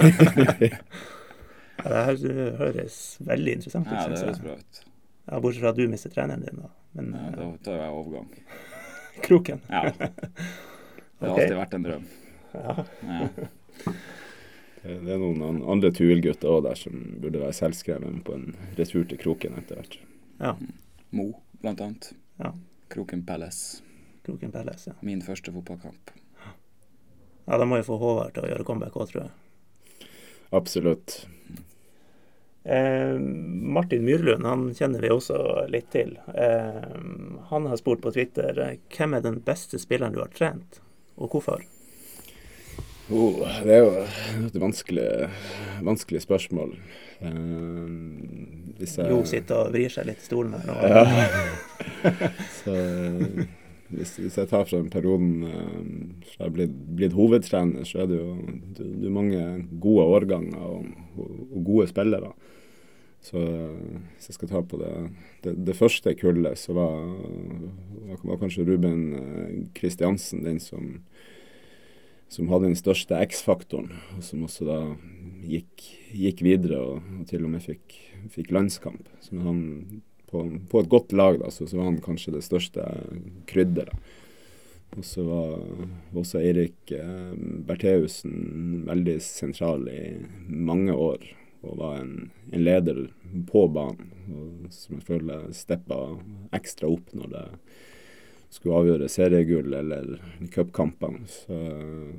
[1.82, 4.82] Ja, det høres veldig interessant ut, Ja, det høres bra ut.
[5.26, 6.68] Ja, bortsett fra at du mister treneren din, da.
[6.94, 8.28] Men Ja, da tar jeg overgang.
[9.26, 9.64] kroken.
[9.70, 9.90] Ja.
[11.22, 12.06] Det har alltid vært en drøm.
[12.52, 12.72] Ja.
[13.06, 13.92] Ja.
[14.82, 19.04] Det det er noen andre Tuil-gutter òg der som burde være selvskreven på en retur
[19.06, 19.98] til Kroken etter hvert.
[20.42, 20.56] ja.
[21.12, 21.26] Mo,
[21.60, 22.14] blant annet.
[22.40, 22.54] Ja.
[22.88, 23.82] Kroken Palace.
[24.24, 24.94] Kroken Palace, ja.
[25.04, 26.10] Min første fotballkamp.
[27.44, 30.08] Ja, da må jeg få Håvard til å gjøre comeback òg, tror jeg.
[30.56, 31.26] Absolutt.
[32.64, 33.18] Eh,
[33.76, 36.14] Martin Myrlund han kjenner vi også litt til.
[36.32, 36.80] Eh,
[37.50, 40.80] han har spurt på Twitter eh, hvem er den beste spilleren du har trent,
[41.16, 41.64] og hvorfor?
[43.12, 43.90] Oh, det er jo
[44.48, 45.08] et vanskelig,
[45.84, 46.76] vanskelig spørsmål.
[47.20, 47.88] Eh,
[48.80, 50.78] hvis jeg Jo sitter og vrir seg litt i stolen her nå.
[50.88, 52.30] Ja.
[52.62, 52.76] Så
[53.92, 58.10] hvis, hvis jeg tar fra den perioden eh, fra jeg blitt, blitt hovedtrener, så er
[58.10, 58.36] det jo
[58.78, 59.42] det, det mange
[59.82, 62.32] gode årganger og, og, og gode spillere.
[63.22, 64.94] Så eh, hvis jeg skal ta på det,
[65.44, 66.96] det, det første kullet, så var,
[68.24, 70.96] var, kanskje Ruben eh, Kristiansen den som,
[72.32, 74.78] som hadde den største X-faktoren, og som også da
[75.44, 75.84] gikk,
[76.16, 77.98] gikk videre og, og til og med fikk,
[78.32, 79.10] fikk landskamp.
[79.24, 79.60] Som han
[80.30, 82.86] på, på et godt lag da, så, så var han kanskje det største
[83.50, 83.92] krydderet.
[84.92, 85.60] Og så var
[86.20, 87.32] også Eirik eh,
[87.64, 90.02] Bertheussen veldig sentral i
[90.48, 91.24] mange år.
[91.62, 93.06] Og var en, en leder
[93.48, 96.00] på banen, og som jeg føler steppa
[96.56, 97.44] ekstra opp når det
[98.52, 100.16] skulle avgjøre seriegull eller
[100.52, 101.24] cupkampene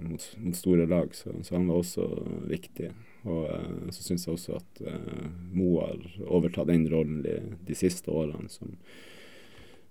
[0.01, 1.13] mot, mot store lag.
[1.15, 2.07] Så, så han var også
[2.49, 2.89] viktig.
[3.23, 5.25] Og eh, så syns jeg også at eh,
[5.55, 8.73] Mo har overtatt den rollen de, de siste årene som,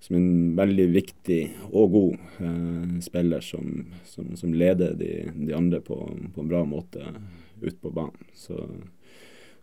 [0.02, 1.40] som en veldig viktig
[1.70, 5.96] og god eh, spiller som, som, som leder de, de andre på,
[6.34, 7.06] på en bra måte
[7.62, 8.28] ut på banen.
[8.34, 8.58] Så,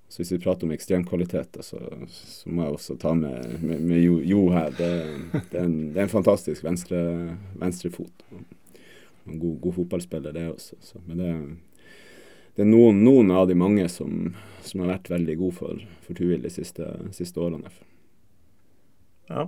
[0.10, 1.80] så hvis vi prater om ekstremkvaliteter, så,
[2.10, 4.72] så må jeg også ta med, med, med jo, jo her.
[4.74, 4.90] Det,
[5.52, 6.98] det, er en, det er en fantastisk venstre,
[7.62, 8.26] venstrefot.
[8.34, 10.80] En god, god fotballspiller, det også.
[10.82, 11.30] Så, men det,
[12.58, 14.34] det er noen, noen av de mange som,
[14.66, 17.70] som har vært veldig gode for, for Tuil de siste, siste årene.
[19.30, 19.46] Ja.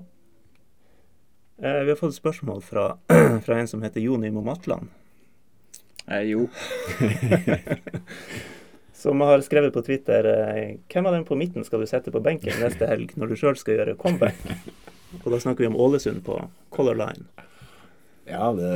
[1.57, 2.85] Eh, vi har fått et spørsmål fra,
[3.49, 4.93] fra en som heter Jon Imo Matland.
[6.05, 6.45] Eh, jo.
[9.01, 12.21] Som har skrevet på Twitter eh, Hvem av dem på midten skal du sette på
[12.21, 14.43] benken neste helg når du sjøl skal gjøre comeback?
[15.23, 16.37] Og da snakker vi om Ålesund på
[16.71, 17.25] Color Line.
[18.29, 18.69] Ja, det,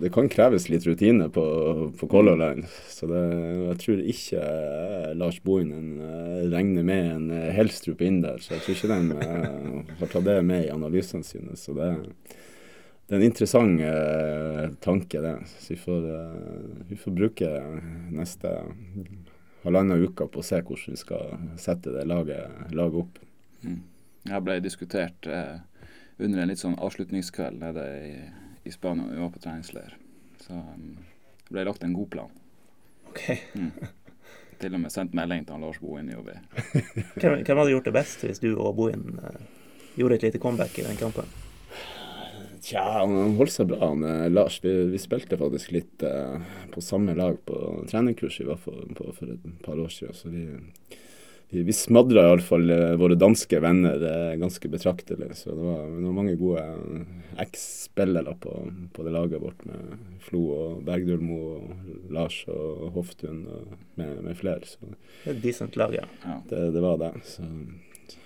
[0.00, 1.44] det, kan kreves litt rutine på,
[2.00, 2.64] på Color Line.
[2.88, 3.20] Så det,
[3.66, 8.40] jeg tror ikke eh, Lars Bohinen eh, regner med en Helstrup inn der.
[8.40, 11.60] Så jeg tror ikke de har tatt det med i analysene sine.
[11.60, 11.92] Så det,
[13.04, 15.36] det er en interessant tanke, det.
[15.60, 16.10] Så vi får,
[16.88, 17.54] vi får bruke
[18.16, 18.56] neste
[19.66, 23.20] halvannen uke på å se hvordan vi skal sette det laget, laget opp.
[23.66, 23.82] Mm.
[24.26, 25.58] Jeg ble diskutert eh,
[26.22, 28.16] under en litt sånn avslutningskveld nede i,
[28.66, 29.08] i Spania.
[29.10, 29.96] Vi var på treningsleir.
[30.42, 30.96] Så um,
[31.46, 32.34] det ble lagt en god plan.
[33.10, 33.22] Ok.
[34.60, 36.30] Til og med sendt melding til han Lars Bohin i OB.
[37.20, 39.42] Hvem, hvem hadde gjort det best hvis du og Bohin eh,
[39.98, 41.28] gjorde et lite comeback i den kampen?
[42.66, 44.58] Tja, han holdt seg bra, han eh, Lars.
[44.64, 46.40] Vi, vi spilte faktisk litt eh,
[46.74, 50.16] på samme lag på treningskurs i hvert fall på, for et par år siden.
[50.18, 50.48] Så vi,
[51.52, 55.28] vi, vi smadra iallfall eh, våre danske venner eh, ganske betraktelig.
[55.38, 57.14] Så det var, det var mange gode eh,
[57.46, 58.56] eks-spillere på,
[58.98, 64.42] på det laget vårt med Flo og Bergdølmo og Lars og Hoftun og med, med
[64.42, 64.66] flere.
[64.66, 66.10] Så Det er et decent lag, ja.
[66.26, 66.40] Ja.
[66.50, 67.14] det, det var det.
[67.30, 67.46] Så,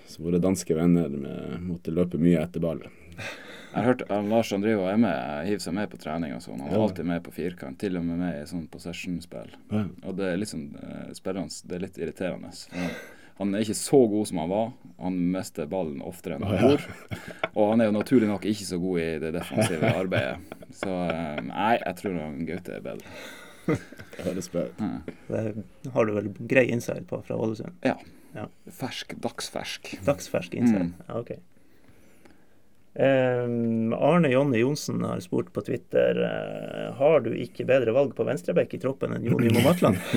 [0.09, 2.81] så våre danske venner med, måtte løpe mye etter ball.
[3.71, 6.33] Jeg har hørt at Lars han driver og er med, hiver seg med på trening
[6.35, 6.59] og sånn.
[6.59, 6.81] Han er Ja.
[6.83, 9.49] alltid med på firkant, til og med med i sånn possession-spill.
[9.71, 9.85] Ja.
[10.03, 12.51] Og det er litt sånn eh, spillende, det er litt irriterende.
[12.75, 12.89] Han,
[13.39, 14.73] han er ikke så god som han var.
[14.99, 16.77] Han mister ballen oftere enn han ja.
[17.55, 20.37] Og han er jo naturlig nok ikke så god i det defensive arbeidet.
[20.75, 23.05] Så eh, nei, jeg tror han Gaute er bedre.
[23.67, 24.83] Det høres bra ut.
[25.31, 27.71] Det har du vel grei insight på fra Ålesund?
[27.87, 27.95] Ja.
[28.35, 28.45] Ja.
[28.71, 29.93] Fersk, dagsfersk.
[30.07, 30.91] Dagsfersk insight?
[30.91, 31.07] Mm.
[31.07, 31.31] Ja, ok.
[32.93, 38.25] Ehm, Arne Jonny Johnsen har spurt på Twitter eh, Har du ikke bedre valg på
[38.27, 39.95] venstrebekk i troppen enn Jon Nymo Matland.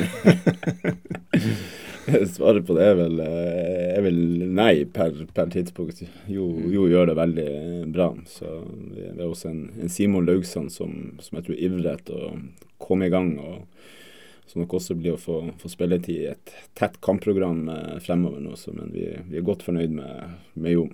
[2.35, 4.18] Svaret på det er vel, eh, er vel
[4.59, 6.03] nei per, per tidspunkt.
[6.29, 7.49] Jo, jo gjør det veldig
[7.95, 8.11] bra.
[8.29, 8.59] Så
[8.91, 12.35] det er også en, en Simon Laugsand som, som jeg tror ivrer etter å
[12.83, 13.37] komme i gang.
[13.39, 18.43] og Som nok også blir å få, få spilletid i et tett kampprogram eh, fremover
[18.43, 18.59] nå.
[18.75, 20.89] Men vi, vi er godt fornøyd med, med Jo.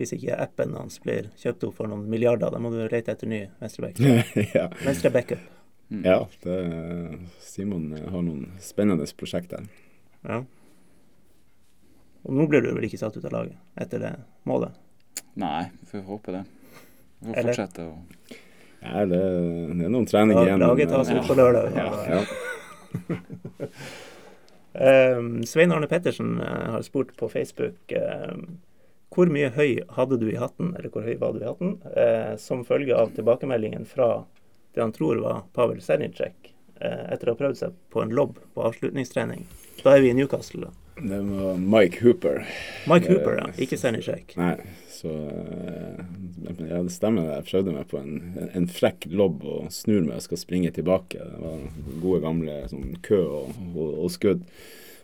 [0.00, 3.28] Hvis ikke appen hans blir kjøpt opp for noen milliarder, da må du lete etter
[3.28, 4.00] ny venstrebekk.
[4.56, 4.70] ja.
[4.80, 5.42] Venstre backup.
[5.90, 6.04] Mm.
[6.06, 6.56] ja det,
[7.42, 9.66] Simon har noen spennende prosjekter.
[10.22, 10.38] Ja.
[12.22, 14.12] Og nå blir du vel ikke satt ut av laget etter det
[14.48, 14.76] målet?
[15.40, 16.44] Nei, vi får håpe det.
[17.18, 18.38] Vi får Eller- fortsette å
[18.80, 20.62] Ja, det, det er noen treninger igjen.
[20.64, 21.76] Laget tas ut på lørdag.
[21.76, 23.68] Ja, ja.
[24.70, 28.60] Ehm, Svein Arne Pettersen eh, har spurt på Facebook ehm,
[29.10, 32.36] hvor mye høy hadde du i hatten, eller hvor høy var du i hatten, eh,
[32.38, 34.24] som følge av tilbakemeldingen fra
[34.74, 38.38] det han tror var Pavel Sernicek, eh, etter å ha prøvd seg på en lobb
[38.54, 39.46] på avslutningstrening.
[39.82, 40.76] Da er vi i Newcastle, da.
[41.00, 42.42] Det var Mike Hooper.
[42.86, 43.46] Mike Hooper, ja.
[43.48, 44.34] Eh, Ikke Sernicek.
[44.36, 44.54] Nei,
[44.92, 46.02] så eh,
[46.68, 47.30] Ja, det stemmer.
[47.38, 50.70] Jeg prøvde meg på en, en, en frekk lobb og snur meg og skal springe
[50.76, 51.16] tilbake.
[51.24, 51.62] Det var
[52.02, 54.44] gode, gamle sånn kø og, og, og skudd.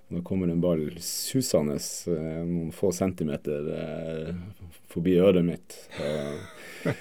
[0.09, 4.35] Da kommer en ball susende eh, noen få centimeter eh,
[4.93, 5.79] forbi øret mitt.
[5.99, 6.93] Og,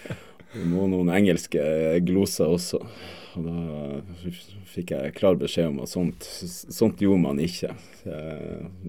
[0.65, 1.61] må noen, engelske
[2.07, 2.79] gloser også.
[3.35, 4.31] Og da
[4.71, 7.73] fikk jeg klar beskjed om at sånt, sånt gjorde man ikke.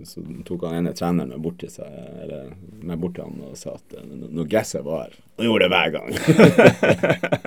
[0.06, 1.90] Så, tok han ene treneren meg bort til seg,
[2.22, 2.54] eller
[2.86, 5.72] meg bort til han og sa at eh, når gresset var her Og gjorde det
[5.74, 6.08] hver gang.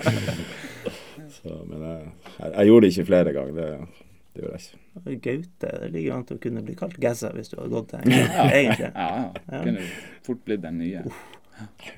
[1.39, 3.57] så, men jeg, jeg, jeg gjorde det ikke flere ganger.
[3.57, 5.15] Det, det gjorde jeg ikke.
[5.25, 8.13] Gaute det ligger an til å kunne bli kalt Gazza hvis du hadde gått til
[8.61, 8.91] egentlig.
[8.93, 9.25] Ja, ja.
[9.49, 9.63] Ja.
[9.65, 9.87] Kunne
[10.25, 11.03] fort blitt den nye.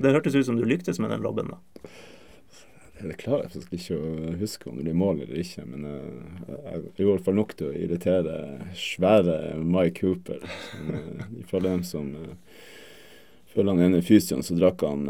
[0.02, 1.92] Det hørtes ut som du lyktes med den lobben, da.
[3.02, 6.52] Det klarer jeg faktisk ikke å huske om det blir mål eller ikke, men eh,
[6.52, 8.36] jeg gjorde i hvert fall nok til å irritere
[8.78, 10.44] svære Mike Cooper.
[10.68, 12.60] Som, eh, Ifølge dem som uh,
[13.56, 15.10] følger han ene fysioen, så drakk han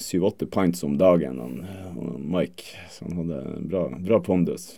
[0.00, 1.56] syv-åtte pints om dagen, han,
[1.96, 2.76] han Mike.
[2.92, 3.40] Så han hadde
[3.72, 4.74] bra, bra pondus.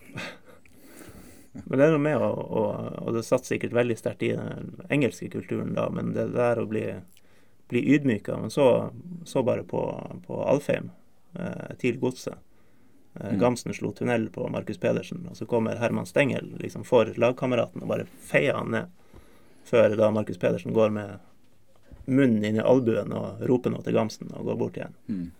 [1.63, 2.63] Men det er noe med å, å
[3.05, 6.65] Og det satt sikkert veldig sterkt i den engelske kulturen da, men det der å
[6.67, 6.83] bli,
[7.71, 8.89] bli ydmyka Men så,
[9.23, 9.81] så bare på,
[10.27, 10.91] på Alfheim
[11.39, 12.35] eh, til godset.
[12.35, 12.41] Eh,
[13.15, 13.39] Mm.
[13.39, 17.87] Gamsen slo tunnel på Markus Pedersen, og så kommer Herman Stengel liksom for lagkameraten og
[17.87, 18.91] bare feier han ned.
[19.65, 21.15] Før da Markus Pedersen går med
[22.05, 24.97] munnen inn i albuen og roper noe til Gamsen og går bort igjen.
[25.07, 25.31] Mm.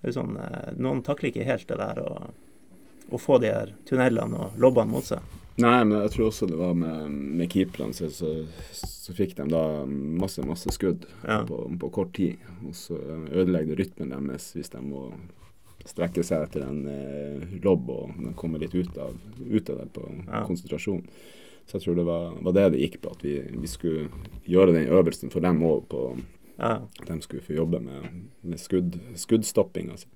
[0.00, 4.36] Det er sånn, eh, Noen takler ikke helt det der å få de her tunnelene
[4.36, 5.22] og lobbene mot seg.
[5.60, 8.30] Nei, men jeg tror også det var med, med keeperne, så, så,
[8.76, 11.42] så fikk de da masse, masse skudd Ja.
[11.48, 12.38] på, på kort tid.
[12.66, 15.08] Og så ødelegger det rytmen deres hvis de må
[15.88, 19.88] strekke seg etter en eh, lobb og de kommer litt ut av, ut av det
[19.96, 20.42] på Ja.
[20.46, 21.04] konsentrasjon.
[21.66, 24.08] Så jeg tror det var, var det det gikk på, at vi, vi skulle
[24.50, 26.02] gjøre den øvelsen for dem òg på
[26.60, 26.74] Ja.
[27.00, 28.10] at de skulle få jobbe med,
[28.42, 29.90] med skudd, skuddstopping.
[29.94, 30.08] Altså.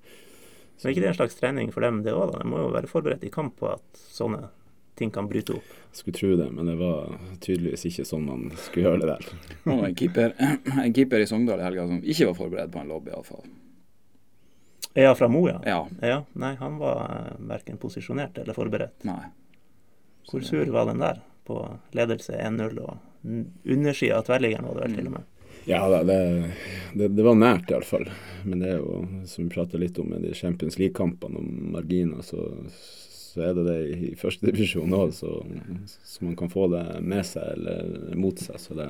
[0.77, 2.35] Så er ikke det en slags trening for dem, det òg?
[2.37, 4.49] De må jo være forberedt i kamp på at sånne
[4.95, 5.75] ting kan bryte opp.
[5.91, 9.53] Skulle tro det, men det var tydeligvis ikke sånn man skulle gjøre det der.
[9.73, 10.33] Og en keeper,
[10.85, 13.45] en keeper i Sogndal i helga som ikke var forberedt på en lobb, iallfall.
[14.95, 15.61] Ja, fra Mo, ja.
[15.65, 15.87] Ja.
[16.01, 16.19] ja.
[16.33, 19.03] Nei, han var eh, verken posisjonert eller forberedt.
[19.03, 19.25] Nei.
[20.29, 21.19] Hvor sur var den der?
[21.45, 21.59] På
[21.91, 22.97] ledelse 1-0 og
[23.63, 25.31] undersida av tverrliggeren var det vel til og med.
[25.65, 26.17] Ja da, det,
[26.93, 28.07] det, det var nært iallfall.
[28.45, 32.23] Men det er jo, som vi prata litt om med de Champions League-kampene og marginer,
[32.25, 32.47] så,
[33.35, 35.41] så er det det i førstedivisjon òg, så,
[36.07, 38.55] så man kan få det med seg eller mot seg.
[38.63, 38.85] Så det,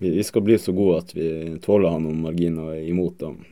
[0.00, 1.26] vi, vi skal bli så gode at vi
[1.60, 3.42] tåler han noen marginer imot dem.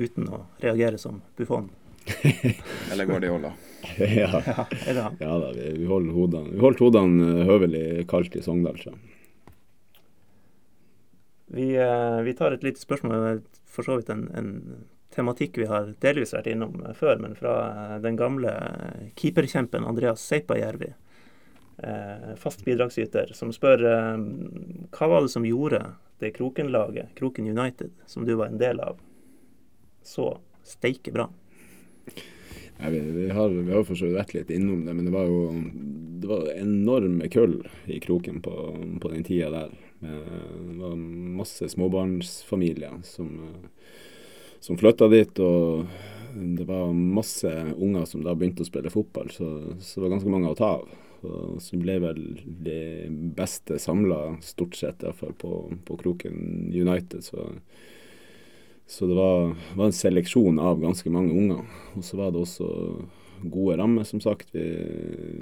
[0.00, 1.68] Uten å reagere som Buffon.
[2.92, 3.52] Eller Guardiola.
[3.98, 4.40] ja.
[4.46, 4.66] Ja?
[5.20, 8.78] Ja da, vi, vi holder hodene Vi holdt hodene eh, høvelig kaldt i Sogndal.
[11.52, 14.52] Vi, eh, vi tar et lite spørsmål, for så vidt en, en
[15.16, 19.88] tematikk vi har delvis vært innom eh, før, men fra eh, den gamle eh, keeperkjempen
[19.88, 20.92] Andreas Seipajärvi.
[22.40, 25.82] Fast bidragsyter, som spør hva var det som gjorde
[26.24, 28.96] det Kroken-laget, Kroken United, som du var en del av,
[30.00, 30.30] så
[30.64, 31.26] steike bra?
[32.78, 35.12] Nei, vi, vi har, vi har for så vidt vært litt innom det, men det
[35.18, 35.42] var jo
[36.24, 37.58] det var enorme kull
[37.92, 38.56] i Kroken på,
[39.04, 39.76] på den tida der.
[40.00, 40.96] Det var
[41.42, 43.36] masse småbarnsfamilier som,
[44.66, 45.40] som flytta dit.
[45.40, 45.86] Og
[46.58, 49.50] det var masse unger som da begynte å spille fotball, så,
[49.80, 50.94] så det var ganske mange å ta av.
[51.26, 52.80] Og så ble vel de
[53.38, 55.52] beste samla, stort sett iallfall, på,
[55.88, 57.24] på Kroken United.
[57.24, 57.48] Så
[58.86, 61.64] så det var, var en seleksjon av ganske mange unger.
[61.98, 62.68] Og så var det også
[63.50, 64.52] gode rammer, som sagt.
[64.54, 64.62] Vi,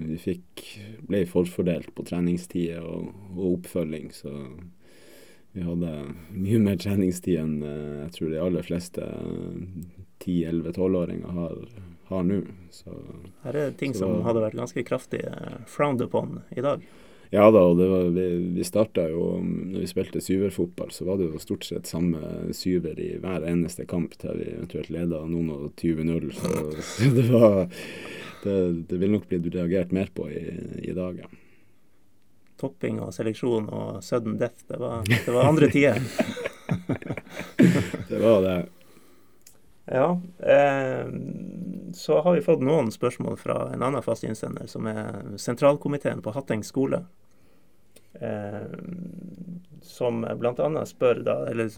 [0.08, 0.64] vi fikk,
[1.04, 4.08] ble forfordelt på treningstider og, og, oppfølging.
[4.16, 4.32] Så
[5.54, 5.90] vi hadde
[6.34, 9.04] mye mer treningstid enn eh, jeg tror de aller fleste
[10.24, 11.60] 10-11-12-åringer har,
[12.10, 12.40] har nå.
[12.74, 12.94] Så,
[13.44, 16.82] Her er ting Så som hadde vært ganske kraftig eh, frowned upon i dag.
[17.34, 21.18] Ja da, og det var, vi, vi starta jo Når vi spilte syverfotball, så var
[21.18, 25.54] det jo stort sett samme syver i hver eneste kamp til vi eventuelt leda noen
[25.54, 26.28] og 20-0.
[26.34, 26.52] Så,
[26.96, 27.64] så det var
[28.44, 28.58] det,
[28.90, 30.44] det vil nok blitt reagert mer på i,
[30.90, 31.30] i dag, ja.
[32.60, 36.00] Topping og seleksjon og sudden death, det var, det var andre tider.
[38.08, 38.54] Det var det.
[39.84, 40.20] Ja.
[40.38, 41.06] Eh,
[41.92, 46.32] så har vi fått noen spørsmål fra en annen fast innsender, som er sentralkomiteen på
[46.32, 47.04] Hatteng skole.
[48.14, 48.62] Eh,
[49.82, 50.86] som bl.a.
[50.86, 51.70] spør da, eller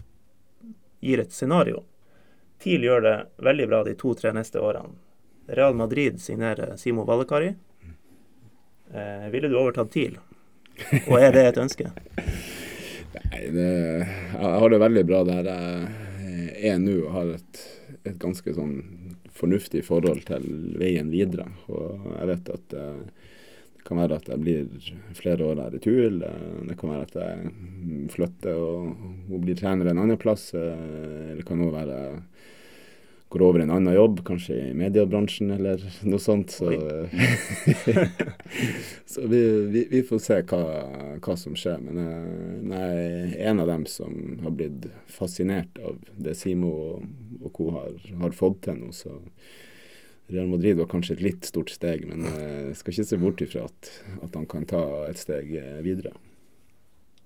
[0.99, 1.83] gir et scenario.
[2.63, 4.95] TIL gjør det veldig bra de to-tre neste årene.
[5.47, 7.53] Real Madrid signerer Simo Valekari.
[8.93, 10.17] Eh, ville du overtatt TIL?
[11.09, 11.89] Og er det et ønske?
[13.17, 13.69] Nei, det,
[14.03, 17.63] jeg har det veldig bra der jeg er nå og har et,
[18.03, 18.75] et ganske sånn
[19.37, 20.45] fornuftig forhold til
[20.79, 21.47] veien videre.
[21.69, 22.85] Og jeg vet at det,
[23.77, 26.17] det kan være at jeg blir flere år her i Tuil.
[26.21, 27.51] Det, kan være at jeg
[28.15, 28.89] flytter og,
[29.29, 30.49] og blir trener en annen plass.
[30.57, 31.99] eh, Eller det kan også være
[33.29, 36.53] går over i en annen jobb, kanskje i mediebransjen eller noe sånt.
[36.55, 36.71] Så,
[39.11, 39.41] så vi,
[39.73, 40.61] vi, vi får se hva,
[41.23, 41.83] hva som skjer.
[41.83, 44.15] Men jeg, er en av dem som
[44.45, 47.09] har blitt fascinert av det Simo og,
[47.41, 47.71] og co.
[47.75, 48.93] Har, har fått til nå.
[48.95, 49.17] Så
[50.31, 53.67] Real Madrid var kanskje et litt stort steg, men jeg skal ikke se bort ifra
[53.67, 53.91] at,
[54.23, 55.51] at han kan ta et steg
[55.85, 56.15] videre.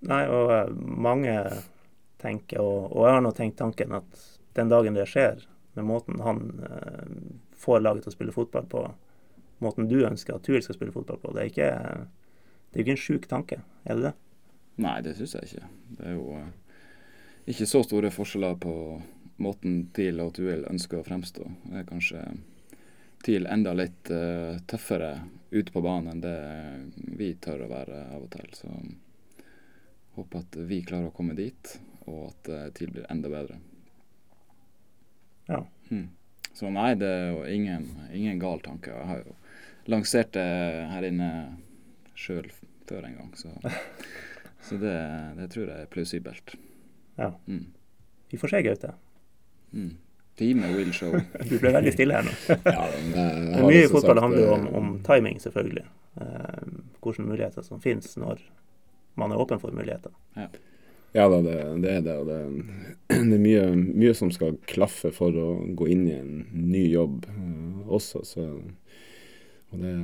[0.10, 1.38] Nei, og eh, mange
[2.22, 4.28] tenker, og, og jeg har nå tenkt tanken, at
[4.58, 5.44] den dagen det skjer,
[5.78, 7.14] med måten han eh,
[7.58, 8.84] får laget til å spille fotball på,
[9.64, 11.72] måten du ønsker at Tuil skal spille fotball på, det er ikke,
[12.72, 14.14] det er ikke en sjuk tanke, er det det?
[14.82, 15.68] Nei, det syns jeg ikke.
[15.98, 16.78] Det er jo eh,
[17.52, 18.76] ikke så store forskjeller på
[19.42, 21.46] måten TIL og Tuil ønsker å fremstå.
[21.68, 22.24] Det er kanskje
[23.26, 25.14] TIL enda litt eh, tøffere
[25.52, 28.54] ute på banen enn det vi tør å være av og til.
[28.58, 28.72] Så
[30.18, 31.76] håper at vi klarer å komme dit,
[32.08, 33.60] og at eh, TIL blir enda bedre.
[35.48, 35.66] Ja.
[35.90, 36.10] Mm.
[36.54, 38.92] Så nei, det er ingen, ingen gal tanke.
[38.92, 39.36] Jeg har jo
[39.92, 40.48] lansert det
[40.92, 41.30] her inne
[42.18, 42.52] sjøl
[42.90, 43.54] før en gang, så,
[44.68, 44.96] så det,
[45.40, 46.56] det tror jeg er plausibelt.
[47.18, 47.32] Ja.
[47.48, 47.70] Mm.
[48.32, 48.94] Vi får se, Gaute.
[49.72, 49.94] Mm.
[50.40, 51.14] Time will show.
[51.50, 52.36] Du ble veldig stille her nå.
[52.66, 55.86] Ja, men det, det mye i fotball handler om, eh, om timing, selvfølgelig.
[56.22, 56.68] Eh,
[57.02, 58.44] hvilke muligheter som finnes når
[59.20, 60.14] man er åpen for muligheter.
[60.40, 60.50] Ja
[61.14, 62.18] da, det, det er det.
[62.22, 62.40] Og det,
[63.32, 67.26] det er mye, mye som skal klaffe for å gå inn i en ny jobb
[67.32, 68.24] eh, også.
[68.28, 68.48] Så,
[69.72, 69.96] og det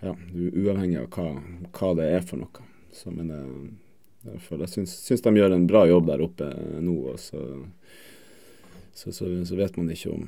[0.00, 1.26] ja, du er uavhengig av hva,
[1.74, 2.66] hva det er for noe.
[2.94, 3.40] Så, men det,
[4.26, 6.50] derfor, jeg syns, syns de gjør en bra jobb der oppe
[6.84, 6.96] nå.
[7.12, 7.42] Og så,
[8.96, 10.26] så, så, så vet man ikke om,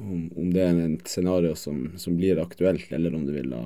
[0.00, 3.64] om, om det er et scenario som, som blir aktuelt, eller om det ville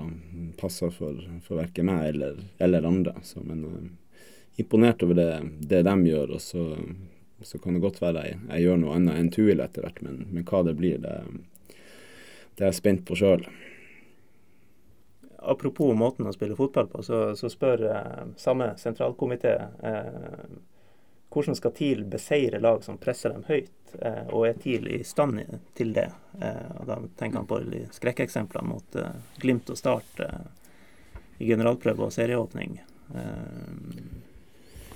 [0.60, 3.16] passa for, for verken meg eller, eller andre.
[3.42, 3.84] Men eh,
[4.56, 5.30] imponert over det,
[5.60, 6.34] det de gjør.
[6.36, 6.64] Og så,
[7.42, 10.24] så kan det godt være jeg, jeg gjør noe annet enn Tuil etter hvert, men,
[10.30, 11.16] men hva det blir, det,
[12.54, 13.46] det er jeg spent på sjøl.
[15.44, 20.46] Apropos måten å spille fotball på, så, så spør eh, samme sentralkomité eh,
[21.34, 25.40] hvordan skal TIL beseire lag som presser dem høyt, eh, og er TIL i stand
[25.74, 26.06] til det?
[26.40, 30.44] Eh, og Da tenker han på de skrekkeksemplene mot eh, Glimt og Start eh,
[31.42, 32.78] i generalprøve og serieåpning.
[33.18, 34.23] Eh,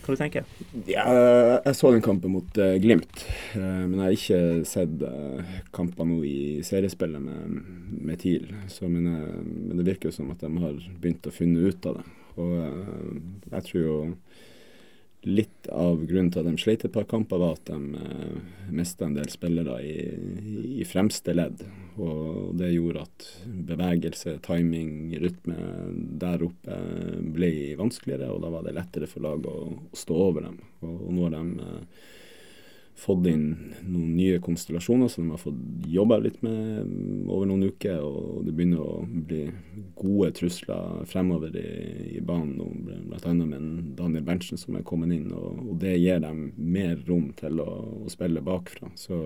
[0.08, 1.04] hva du tenker Ja,
[1.64, 6.06] jeg så den kampen mot uh, Glimt, Uh, men jeg har ikke sett uh, kamper
[6.08, 7.58] nå i seriespillet med,
[8.08, 8.54] med TIL.
[8.68, 11.88] Så, men, eh, men det virker jo som at de har begynt å finne ut
[11.88, 12.06] av det.
[12.38, 13.18] Og eh,
[13.54, 13.98] jeg tror jo
[15.28, 18.38] litt av grunnen til at de sleit et par kamper, var at de eh,
[18.74, 19.96] mista en del spillere i,
[20.80, 21.64] i fremste ledd.
[21.98, 23.26] Og det gjorde at
[23.68, 25.56] bevegelse, timing, rytme
[26.22, 26.78] der oppe
[27.34, 30.62] ble vanskeligere, og da var det lettere for laget å, å stå over dem.
[30.80, 32.06] Og, og nå har de eh,
[32.98, 33.46] fått inn
[33.86, 38.54] noen nye konstellasjoner som de har fått jobba litt med over noen uker, og det
[38.56, 39.44] begynner å bli
[39.98, 41.70] gode trusler fremover i,
[42.18, 43.34] i banen, bl.a.
[43.38, 47.62] med Daniel Berntsen som er kommet inn, og, og det gir dem mer rom til
[47.62, 47.70] å,
[48.04, 48.90] å spille bakfra.
[48.98, 49.20] Så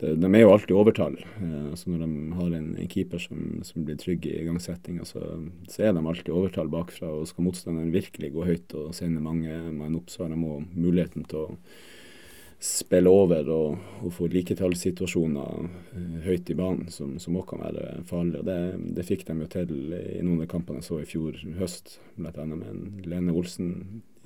[0.00, 1.18] det, de er jo alltid overtall.
[1.38, 5.22] Eh, altså når de har en, en keeper som, som, blir trygg i igangsettinga, så,
[5.68, 7.12] så, er de alltid overtall bakfra.
[7.20, 10.66] og Skal motstanderen virkelig gå høyt og sende mange mann opp, så har de òg
[10.74, 11.52] muligheten til å
[12.62, 18.40] spille over og, og få liketallssituasjoner uh, høyt i banen, som også kan være farlig.
[18.40, 18.58] og det,
[18.96, 22.46] det, fikk de jo til i noen av kampene jeg så i fjor høst, bl.a.
[22.46, 23.74] med en Lene Olsen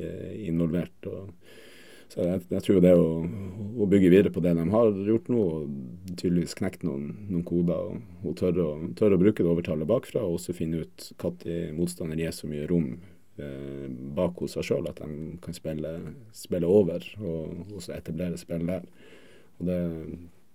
[0.01, 1.11] uh, involvert.
[2.09, 3.11] så jeg, jeg, tror det å,
[3.77, 7.91] å, bygge videre på det de har gjort nå, og tydeligvis knekt noen, noen koder
[7.91, 11.77] og, og tørre, å, tørre, å, bruke det overtallet bakfra, og også finne ut når
[11.77, 13.18] motstander gir så mye rom eh,
[14.17, 15.93] bak hos seg sjøl at de kan spille,
[16.35, 18.85] spille over og, og så etablere spill der.
[19.59, 19.79] Og det,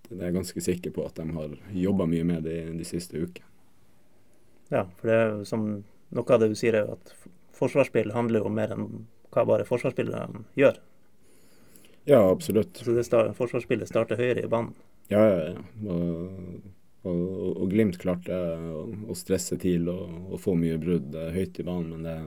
[0.09, 3.19] det, er jeg ganske sikker på at de har jobba mye med det de siste
[3.19, 3.49] ukene.
[4.71, 5.67] Ja, for det er som
[6.13, 7.11] noe av det du sier er jo at
[7.57, 8.87] forsvarsspill handler jo mer enn
[9.33, 10.79] hva bare forsvarsspillerne gjør.
[12.09, 12.77] Ja, absolutt.
[12.77, 14.73] Så det start, forsvarsspillet starter høyere i banen?
[15.11, 15.91] Ja, ja, ja.
[15.93, 16.65] Og,
[17.07, 17.21] og,
[17.63, 21.95] og Glimt klarte å, å stresse til og, og, få mye brudd høyt i banen,
[21.95, 22.17] men det,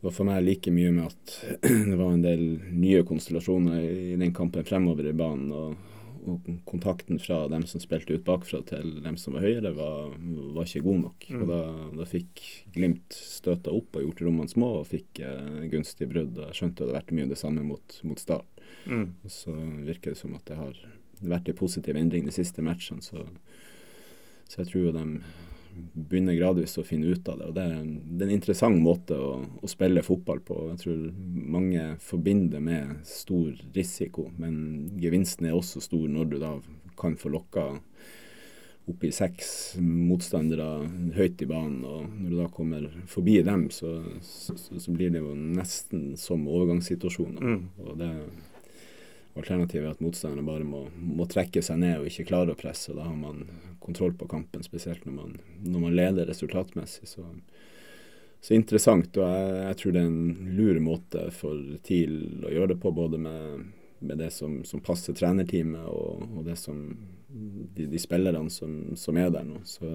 [0.00, 1.34] det var for meg like mye med at
[1.90, 5.52] det var en del nye konstellasjoner i den kampen fremover i banen.
[5.52, 5.88] og
[6.28, 10.12] og kontakten fra dem som spilte ut bakfra til dem som var høyere, var,
[10.54, 11.26] var ikke god nok.
[11.30, 11.42] Mm.
[11.42, 11.60] Og da,
[11.96, 12.42] da, fikk
[12.74, 16.36] Glimt støta opp og gjort rommene små og fikk eh, gunstige brudd.
[16.36, 18.64] Og jeg skjønte det hadde vært mye det samme mot, mot Start.
[18.84, 19.06] Mm.
[19.24, 19.54] Og så
[19.86, 20.82] virker det som at det har
[21.20, 23.04] vært en positiv endring de siste matchene.
[23.04, 23.24] Så,
[24.48, 25.06] så jeg tror jo de
[25.94, 27.48] begynner gradvis å finne ut av det.
[27.50, 30.58] og Det er en, det er en interessant måte å, å, spille fotball på.
[30.72, 31.02] Jeg tror
[31.56, 36.54] mange forbinder med stor risiko, men gevinsten er også stor når du da
[37.00, 37.66] kan få lokka
[38.90, 40.66] opp i seks motstandere
[41.14, 41.82] høyt i banen.
[41.84, 46.48] og Når du da kommer forbi dem, så, så, så blir det jo nesten som
[46.50, 47.44] overgangssituasjoner.
[47.44, 47.68] Mm.
[47.86, 48.10] og det
[49.38, 52.90] Alternativet er at motstanderne bare må, må, trekke seg ned og ikke klare å presse.
[52.90, 53.44] og Da har man
[53.82, 57.06] kontroll på kampen, spesielt når man, når man leder resultatmessig.
[57.08, 57.26] Så,
[58.42, 59.14] så interessant.
[59.16, 62.94] og jeg, jeg, tror det er en lur måte for TIL å gjøre det på,
[62.96, 63.70] både med,
[64.00, 66.82] med det som, som, passer trenerteamet og, og det som
[67.30, 69.62] de, de spillerne som, som, er der nå.
[69.68, 69.86] Så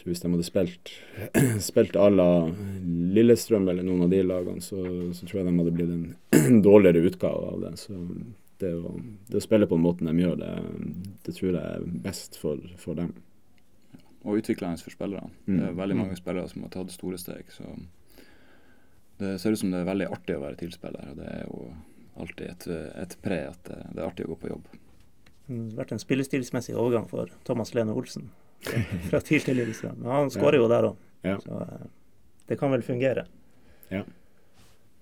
[0.00, 0.92] tror hvis de hadde spilt,
[1.70, 2.28] spilt à la
[3.14, 4.82] Lillestrøm eller noen av de lagene, så,
[5.16, 7.74] så tror jeg de hadde blitt en dårligere utgave av det.
[7.82, 7.96] Så
[8.60, 8.94] det å,
[9.28, 10.50] det å, spille på den måten de gjør, det,
[11.26, 13.14] det tror jeg er best for, for dem.
[14.20, 15.32] Og utviklende for spillerne.
[15.46, 15.54] Mm.
[15.54, 17.48] Det er veldig mange spillere som har tatt store steg.
[17.54, 17.64] Så
[19.20, 21.12] det ser ut som det er veldig artig å være tilspiller.
[21.12, 21.70] Og det er jo
[22.20, 22.68] alltid et,
[23.00, 24.68] et pre at det, det, er artig å gå på jobb.
[25.50, 28.28] Det har vært en spillestilsmessig overgang for Thomas Lene Olsen
[29.10, 29.98] fra TIL til Lillestrøm.
[30.02, 30.62] Men han skårer ja.
[30.62, 31.36] jo der òg, ja.
[31.42, 31.86] så eh,
[32.50, 33.24] det kan vel fungere.
[33.88, 34.02] Ja.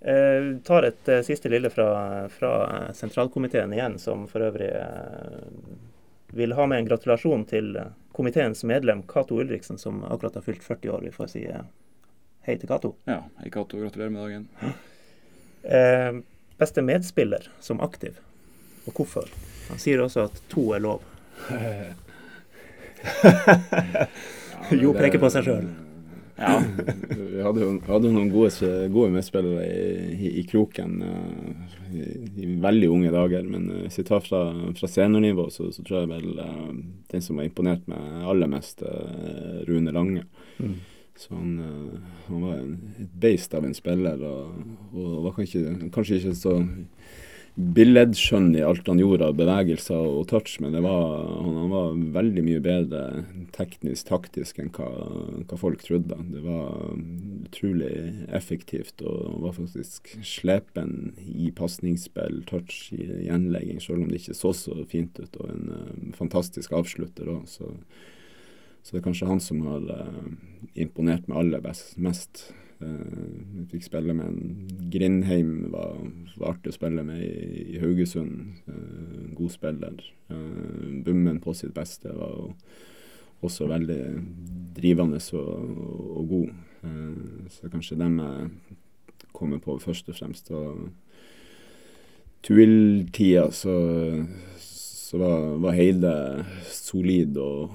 [0.00, 5.40] Eh, tar et eh, siste lille fra, fra, sentralkomiteen igjen, som for øvrig eh,
[6.38, 10.62] vil ha med en gratulasjon til eh, komiteens medlem Cato Ulriksen, som akkurat har fylt
[10.62, 11.00] 40 år.
[11.08, 11.66] Vi får si eh,
[12.46, 12.94] hei til Cato.
[13.10, 13.80] Ja, hei Cato.
[13.82, 14.44] Gratulerer med dagen.
[16.58, 18.18] beste medspiller som aktiv,
[18.86, 19.26] og hvorfor?
[19.68, 21.02] Han sier også at to er lov.
[24.84, 25.68] jo peker på seg sjøl.
[26.38, 26.62] Ja.
[27.10, 32.04] Vi hadde jo hadde noen gode, gode medspillere i, i, i kroken uh, i,
[32.44, 33.48] i, veldig unge dager.
[33.48, 34.44] Men uh, hvis vi tar fra,
[34.78, 36.70] fra seniornivå, så, så, tror jeg vel uh,
[37.10, 38.86] den som har imponert meg aller mest,
[39.66, 40.28] Rune Lange.
[40.62, 40.78] Mm.
[41.18, 41.56] Så han,
[42.28, 44.60] han, var en, et beist av en spiller, og,
[44.94, 46.60] og var kanskje, kanskje ikke så
[47.58, 52.44] billedskjønn i alt han gjorde av bevegelser og touch, men var, han, han var veldig
[52.46, 53.00] mye bedre
[53.56, 54.86] teknisk, taktisk enn hva,
[55.42, 56.20] hva folk trodde.
[56.30, 56.92] Det var
[57.48, 57.90] utrolig
[58.38, 64.54] effektivt og var faktisk slepen i pasningsspill, touch, i gjenlegging, selv om det ikke så
[64.54, 65.40] så fint ut.
[65.42, 67.42] Og en uh, fantastisk avslutter òg.
[67.50, 67.72] Så,
[68.84, 70.30] så, det er kanskje han som har uh,
[70.78, 72.46] imponert meg aller best, mest.
[72.78, 75.96] Vi fikk spille med en Grindheim, var,
[76.38, 78.60] var artig å spille med i, i Haugesund.
[79.38, 79.98] God spiller.
[80.28, 82.52] Bummen på sitt beste var
[83.44, 84.00] også veldig
[84.76, 85.74] drivende og,
[86.20, 86.54] og god.
[87.50, 88.78] Så kanskje dem jeg
[89.34, 90.50] kommer på først og fremst.
[90.50, 90.88] Og
[92.46, 93.74] Tuil-tida så,
[94.62, 96.14] så var, var Heide
[96.70, 97.74] solid og,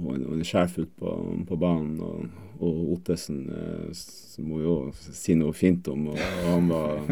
[0.00, 1.14] og en sjef ute på,
[1.48, 2.00] på banen.
[2.00, 4.04] og og Ottesen eh,
[4.44, 6.10] må jo si noe fint om.
[6.12, 7.02] Og, han var,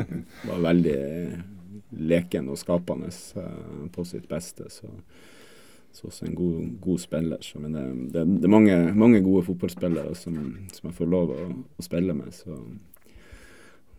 [0.48, 0.98] var, veldig
[2.04, 4.70] leken og skapende eh, på sitt beste.
[4.72, 4.90] Så,
[5.94, 7.44] så også en god, god spiller.
[7.44, 7.84] Så, men det,
[8.14, 10.40] det, det, er mange, mange gode fotballspillere som,
[10.72, 12.34] som, jeg får lov å, å spille med.
[12.34, 12.58] Så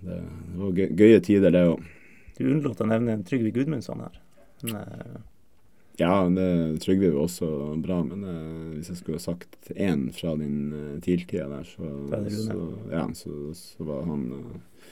[0.06, 1.88] det, det var gøy, gøye tider, det òg.
[2.36, 4.20] Du unnlot å nevne Trygve Gudmundsson her.
[4.66, 5.24] Men, eh,
[6.02, 6.48] ja, det
[6.84, 7.48] Trygve var også
[7.80, 8.45] bra, men uh,
[8.76, 11.90] hvis jeg skulle ha sagt én fra din uh, TIL-tida der, så,
[12.38, 12.58] så,
[12.92, 14.88] ja, så, så, var han uh,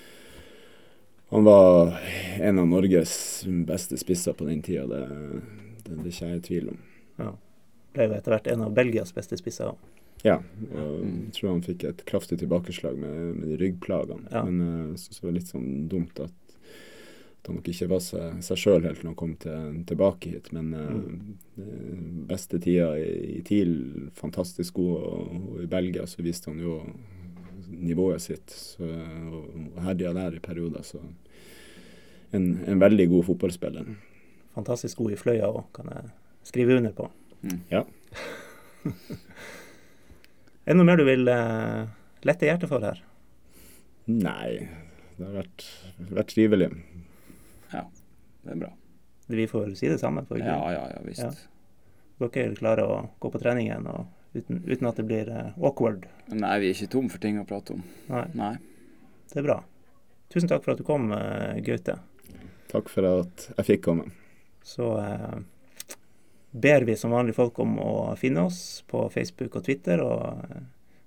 [1.34, 1.96] Han var
[2.40, 3.16] en av Norges
[3.68, 5.02] beste spisser på den tida, det,
[5.84, 6.84] det, det er ikke jeg i tvil om.
[7.18, 7.32] Ja.
[7.94, 9.90] Ble jo etter hvert en av Belgias beste spisser òg.
[10.24, 10.38] Ja,
[10.72, 14.30] og jeg tror han fikk et kraftig tilbakeslag med, med de ryggplagene.
[14.32, 14.46] Ja.
[14.48, 16.38] Men så uh, syns det var litt sånn dumt at
[17.48, 20.52] han nok ikke var seg, seg sjøl helt når han kom til, tilbake hit.
[20.56, 20.94] Men eh,
[21.60, 22.22] mm.
[22.30, 23.74] beste tida i, i TIL,
[24.16, 26.78] fantastisk god, og, og, i Belgia så viste han jo
[27.74, 28.54] nivået sitt.
[28.56, 30.86] Så, og, og herja der i perioder.
[30.88, 31.02] Så
[32.32, 33.91] en, en, veldig god fotballspiller.
[34.56, 36.14] Fantastisk god i fløya òg, kan jeg
[36.48, 37.10] skrive under på.
[37.44, 37.60] Mm.
[37.74, 37.84] Ja.
[40.64, 41.91] er det noe mer du vil uh,
[42.24, 43.04] lette hjertet for her?
[44.08, 44.64] Nei,
[45.18, 45.68] det har vært,
[46.10, 46.72] vært trivelig.
[47.74, 47.88] Ja,
[48.44, 48.72] det er bra.
[49.28, 50.26] Vi får si det samme?
[50.26, 51.24] For ja, ja, ja, visst.
[51.24, 51.32] Ja.
[52.24, 56.06] Dere klarer å gå på trening igjen og, uten, uten, at det blir uh, awkward?
[56.32, 57.84] Nei, vi er ikke tom for ting å prate om.
[58.12, 58.26] Nei.
[58.38, 58.54] Nei.
[59.32, 59.58] Det er bra.
[60.34, 61.98] Tusen takk for at du kom, uh, Gaute.
[62.72, 64.08] Takk for at jeg fikk komme.
[64.64, 65.36] Så eh,
[66.64, 70.40] ber vi som vanlige folk om å finne oss på Facebook og Twitter og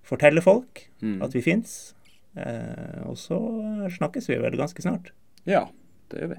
[0.06, 1.16] fortelle folk mm.
[1.24, 1.72] at vi fins.
[3.08, 3.40] og så
[3.96, 5.10] snakkes vi vel ganske snart.
[5.48, 5.64] Ja,
[6.12, 6.38] det gjør vi.